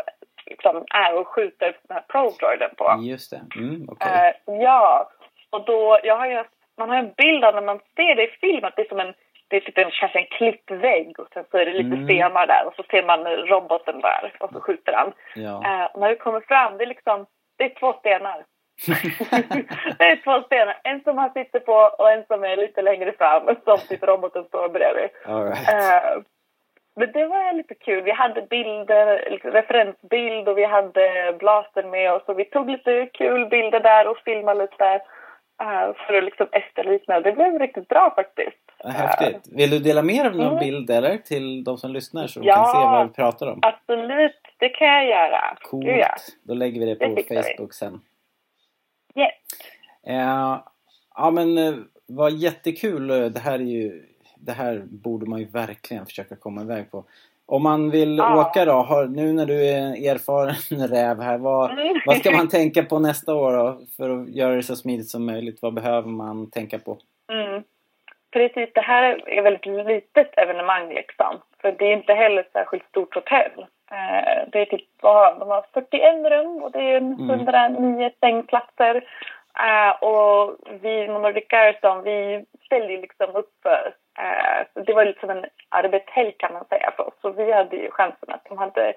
[0.50, 2.96] liksom är och skjuter den här Pro-droiden på.
[3.02, 3.40] Just det.
[3.56, 4.34] Mm, okej.
[4.46, 5.10] Eh, ja,
[5.50, 6.44] och då, jag har ju,
[6.78, 9.00] man har en bild av när man ser det i film att det är som
[9.00, 9.14] en,
[9.48, 12.04] det är typ en, kanske en klippvägg och sen så är det lite Mm.
[12.04, 15.12] stenar där och så ser man roboten där och så skjuter han.
[15.34, 15.88] Ja.
[15.94, 17.26] Och när vi kommer fram, det är liksom,
[17.58, 18.44] det är två stenar.
[19.98, 23.12] det är två stenar, en som han sitter på och en som är lite längre
[23.12, 25.10] fram som typ roboten står bredvid.
[25.26, 25.68] All right.
[25.68, 26.22] Eh,
[26.98, 28.02] men det var lite kul.
[28.04, 32.22] Vi hade bilder, liksom referensbild och vi hade blastern med oss.
[32.26, 34.84] Och vi tog lite kul bilder där och filmade lite
[35.62, 37.20] eh, för att liksom efterlikna.
[37.20, 38.56] Det blev riktigt bra faktiskt.
[38.84, 39.48] Häftigt.
[39.56, 40.58] Vill du dela mer av någon Mm.
[40.58, 42.54] bild eller till de som lyssnar så de Ja.
[42.54, 43.60] kan se vad vi pratar om?
[43.62, 45.56] Eh, Absolut, det kan jag göra.
[45.60, 45.86] Coolt.
[45.86, 46.14] Gud, ja.
[46.42, 47.42] Då lägger vi det Det på vi.
[47.42, 48.00] Facebook sen.
[49.16, 49.32] Yes.
[50.06, 50.58] Eh,
[51.14, 51.74] ja men eh,
[52.06, 53.10] vad jättekul.
[53.10, 54.04] Eh, Det här är ju...
[54.40, 57.04] Det här borde man ju verkligen försöka komma iväg på.
[57.46, 58.40] Om man vill Ja.
[58.40, 60.54] åka då, har, nu när du är en erfaren
[60.88, 62.00] räv här, vad, Mm.
[62.06, 63.80] vad ska man tänka på nästa år då?
[63.96, 65.62] För att göra det så smidigt som möjligt.
[65.62, 66.98] Vad behöver man tänka på?
[67.32, 67.62] Mm.
[68.32, 71.36] Precis, det här är ett väldigt litet evenemang liksom.
[71.60, 73.66] För det är inte heller ett särskilt stort hotell.
[73.90, 75.06] Eh, det är typ, de?
[75.48, 77.30] har 41 rum och det är en Mm.
[77.30, 78.94] 109 sängplatser.
[79.66, 83.94] Eh, och vi Nordic Garrison, vi ställde ju liksom upp för,
[84.74, 87.14] så det var lite som en arbetshelg kan man säga för oss.
[87.22, 88.92] Så vi hade ju chansen att de hade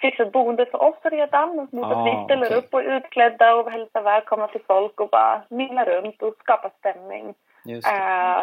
[0.00, 2.56] fixat boende för oss redan mot Ah, att vi ställer okej.
[2.58, 6.70] upp och är utklädda och hälsar välkomna till folk och bara minglar runt och skapar
[6.78, 7.34] stämning.
[7.64, 7.88] Just.
[7.88, 8.42] Eh,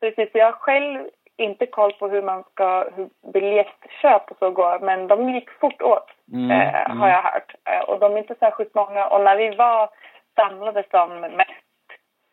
[0.00, 4.78] precis, jag har själv inte koll på hur man ska, hur biljettköp och så går,
[4.78, 7.00] men de gick fort åt, Mm, eh, mm.
[7.00, 7.54] har jag hört.
[7.64, 9.06] Eh, och de är inte särskilt många.
[9.06, 9.88] Och när vi var
[10.36, 11.50] samlade som mest,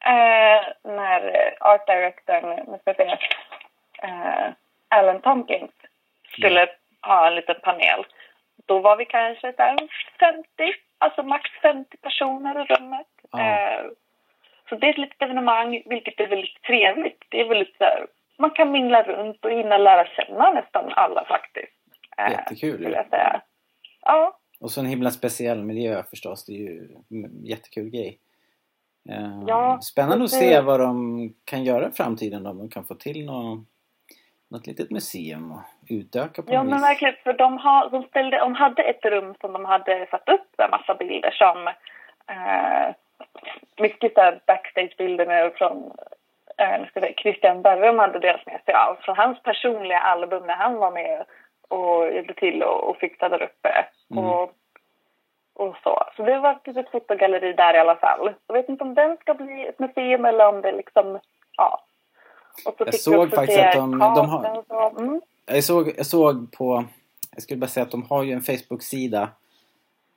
[0.05, 3.19] eh, när art directorn, nu ska jag säga,
[4.03, 4.53] eh,
[4.87, 5.71] Alan Tompkins
[6.37, 6.67] skulle
[7.01, 8.05] ha en liten panel,
[8.65, 9.77] då var vi kanske där
[10.19, 10.47] 50,
[10.97, 13.07] alltså max 50 personer i rummet.
[13.41, 13.85] Eh,
[14.69, 17.23] så det är ett litet evenemang, vilket är väldigt trevligt.
[17.29, 21.73] Det är väldigt här, man kan mingla runt och hinna lära känna nästan alla faktiskt.
[22.31, 22.89] Jättekul ju.
[22.89, 26.45] Ja, Och så en himla speciell miljö förstås.
[26.45, 28.19] Det är ju en jättekul grej.
[29.09, 32.45] Eh, Ja, Spännande att se vad de kan göra i framtiden.
[32.45, 33.59] Om de kan få till något,
[34.49, 36.83] något litet museum och utöka på ja men vis.
[36.83, 37.15] verkligen.
[37.23, 40.71] För de, har, de, ställde, de hade ett rum som de hade satt upp en
[40.71, 41.67] massa bilder som
[42.27, 42.95] eh,
[43.77, 44.13] mycket
[44.45, 45.91] backstage-bilder från
[46.57, 50.75] eh, säga, Christian Berrum hade delat med sig av från hans personliga album när han
[50.75, 51.25] var med
[51.67, 53.85] och hjälpte till och, och fixade där uppe.
[54.11, 54.23] Mm.
[54.23, 54.51] Och,
[55.55, 56.03] och så.
[56.15, 58.33] Så det var ett fotogalleri där i alla fall.
[58.47, 61.19] Jag vet inte om den ska bli ett museum eller om det liksom,
[61.57, 61.81] ja.
[62.65, 64.99] Och så Jag såg faktiskt att de- de har- så.
[64.99, 65.21] Mm.
[65.45, 66.83] Jag såg, jag såg på...
[67.33, 69.29] Jag skulle bara säga att de har ju en Facebook-sida.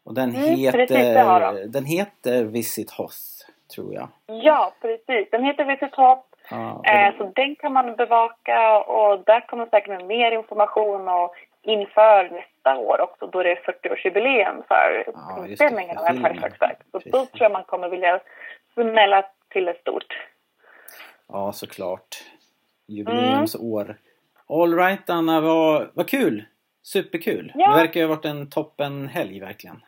[0.05, 0.79] Och den Mm, heter...
[0.87, 1.73] precis.
[1.73, 3.17] Den heter Visit Hoth,
[3.75, 4.09] tror jag.
[4.27, 5.31] Ja, precis.
[5.31, 5.95] Den heter Visit.
[5.97, 6.25] Ja,
[6.73, 12.31] och Eh, så den kan man bevaka och där kommer säkert mer information och inför
[12.31, 16.15] nästa år också då det är 40-årsjubileum för Ja, inspelningen det, av.
[16.15, 16.79] Strikes Back.
[16.93, 18.21] Så då tror jag man kommer vilja
[18.75, 20.19] smälla till det stort.
[21.29, 22.17] Ja, såklart.
[22.87, 23.97] Jubileumsår.
[24.49, 26.45] All right Anna, vad, vad kul!
[26.83, 27.53] Superkul!
[27.55, 27.71] Ja.
[27.71, 29.83] Det verkar ju ha varit en toppen helg verkligen.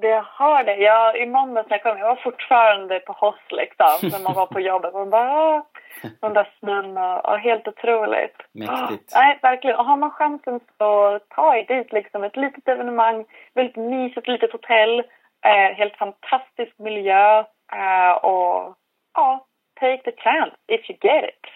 [0.00, 0.76] Det har det.
[0.76, 4.46] Jag, I måndags när jag kom, jag var fortfarande på Hoss liksom, när man var
[4.46, 4.94] på jobbet.
[4.94, 5.62] Man bara,
[6.02, 8.36] ah, de där snön och, och helt otroligt.
[8.52, 9.12] Mäktigt.
[9.16, 9.76] Ah, nej, verkligen.
[9.76, 12.24] Och har man chansen så ta er dit liksom.
[12.24, 13.24] Ett litet evenemang,
[13.54, 14.98] väldigt mysigt litet hotell,
[15.44, 17.38] eh, helt fantastisk miljö
[17.72, 18.74] eh, och
[19.14, 19.46] ja,
[19.80, 21.50] take the chance if you get it.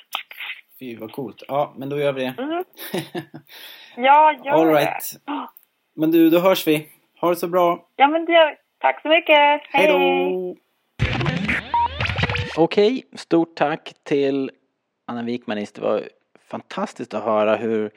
[0.79, 1.43] Fy vad coolt.
[1.49, 2.35] Ja, men då gör vi det.
[2.43, 2.65] Mm.
[3.97, 4.73] Ja, gör All det.
[4.73, 5.05] right.
[5.97, 6.89] Men du, då hörs vi.
[7.21, 7.87] Ha det så bra.
[7.97, 9.61] Ja, men det gör Tack så mycket.
[9.71, 10.57] Hej då!
[12.57, 14.51] Okej, stort tack till
[15.07, 15.73] Anna Wikmanis.
[15.73, 17.91] Det var fantastiskt att höra hur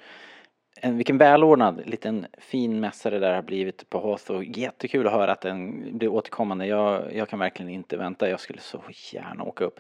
[0.82, 5.14] en, vilken välordnad liten fin mässa det där har blivit på Hoth och jättekul att
[5.14, 6.66] höra att den blir återkommande.
[6.66, 8.84] Jag, jag kan verkligen inte vänta, jag skulle så
[9.14, 9.80] gärna åka upp.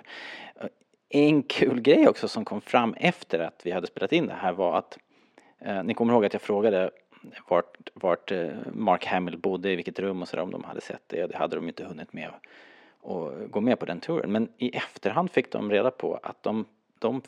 [1.09, 4.53] En kul grej också som kom fram efter att vi hade spelat in det här
[4.53, 4.97] var att
[5.59, 6.91] eh, ni kommer ihåg att jag frågade
[7.47, 11.03] vart, vart eh, Mark Hamill bodde, i vilket rum och sådär om de hade sett
[11.07, 11.27] det.
[11.27, 12.29] Det hade de inte hunnit med
[13.03, 14.31] och gå med på den turen.
[14.31, 16.65] Men i efterhand fick de reda på att de,
[16.99, 17.21] de,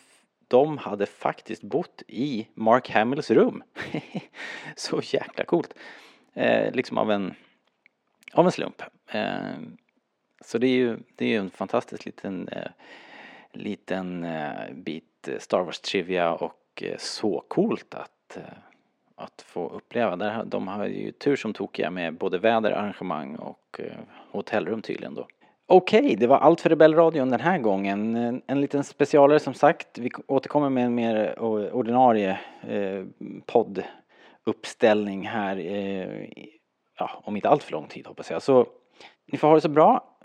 [0.48, 3.64] de hade faktiskt bott i Mark Hamills rum.
[4.76, 5.74] Så jäkla coolt.
[6.34, 7.34] Eh, liksom av en,
[8.34, 8.82] av en slump.
[9.08, 9.56] Eh,
[10.42, 12.72] så det är ju, det är ju en fantastisk liten, eh,
[13.52, 18.44] liten eh, bit Star Wars trivia och eh, så coolt att eh,
[19.16, 20.44] att få uppleva.
[20.44, 23.98] de har ju tur som tokiga med både väder, arrangemang och eh,
[24.32, 25.28] hotellrum tydligen då.
[25.68, 28.16] Okej, okay, det var allt för Rebellradion den här gången.
[28.16, 29.98] En, en liten specialare som sagt.
[29.98, 31.40] Vi återkommer med en mer
[31.74, 33.06] ordinarie eh,
[33.46, 36.28] podduppställning här eh,
[36.98, 38.42] ja, om inte allt för lång tid hoppas jag.
[38.42, 38.66] Så
[39.32, 40.18] ni får ha det så bra.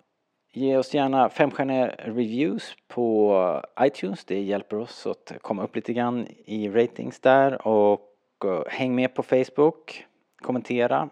[0.53, 4.25] Ge oss gärna femstjärniga reviews på iTunes.
[4.25, 8.01] Det hjälper oss att komma upp lite grann i ratings där och
[8.45, 10.07] eh, häng med på Facebook.
[10.43, 11.09] Kommentera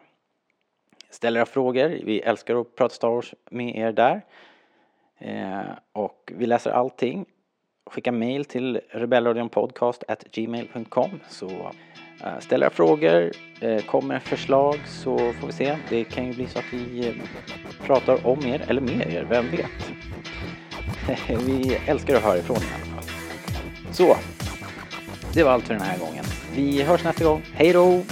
[1.10, 1.88] Ställ era frågor.
[2.04, 4.22] Vi älskar att prata Star Wars med er där.
[5.18, 5.60] Eh,
[5.92, 7.26] och vi läser allting.
[7.86, 11.50] Skicka mail till rebellradionpodcast.gmail.com så
[12.24, 15.76] eh, ställ era frågor, eh, kom med förslag så får vi se.
[15.88, 17.14] Det kan ju bli så att vi eh,
[17.86, 19.92] pratar om er eller med er, vem vet?
[21.46, 23.10] vi älskar att höra ifrån er i alla fall.
[23.92, 24.16] Så,
[25.34, 26.24] det var allt för den här gången.
[26.54, 27.42] Vi hörs nästa gång.
[27.54, 28.02] Hej då!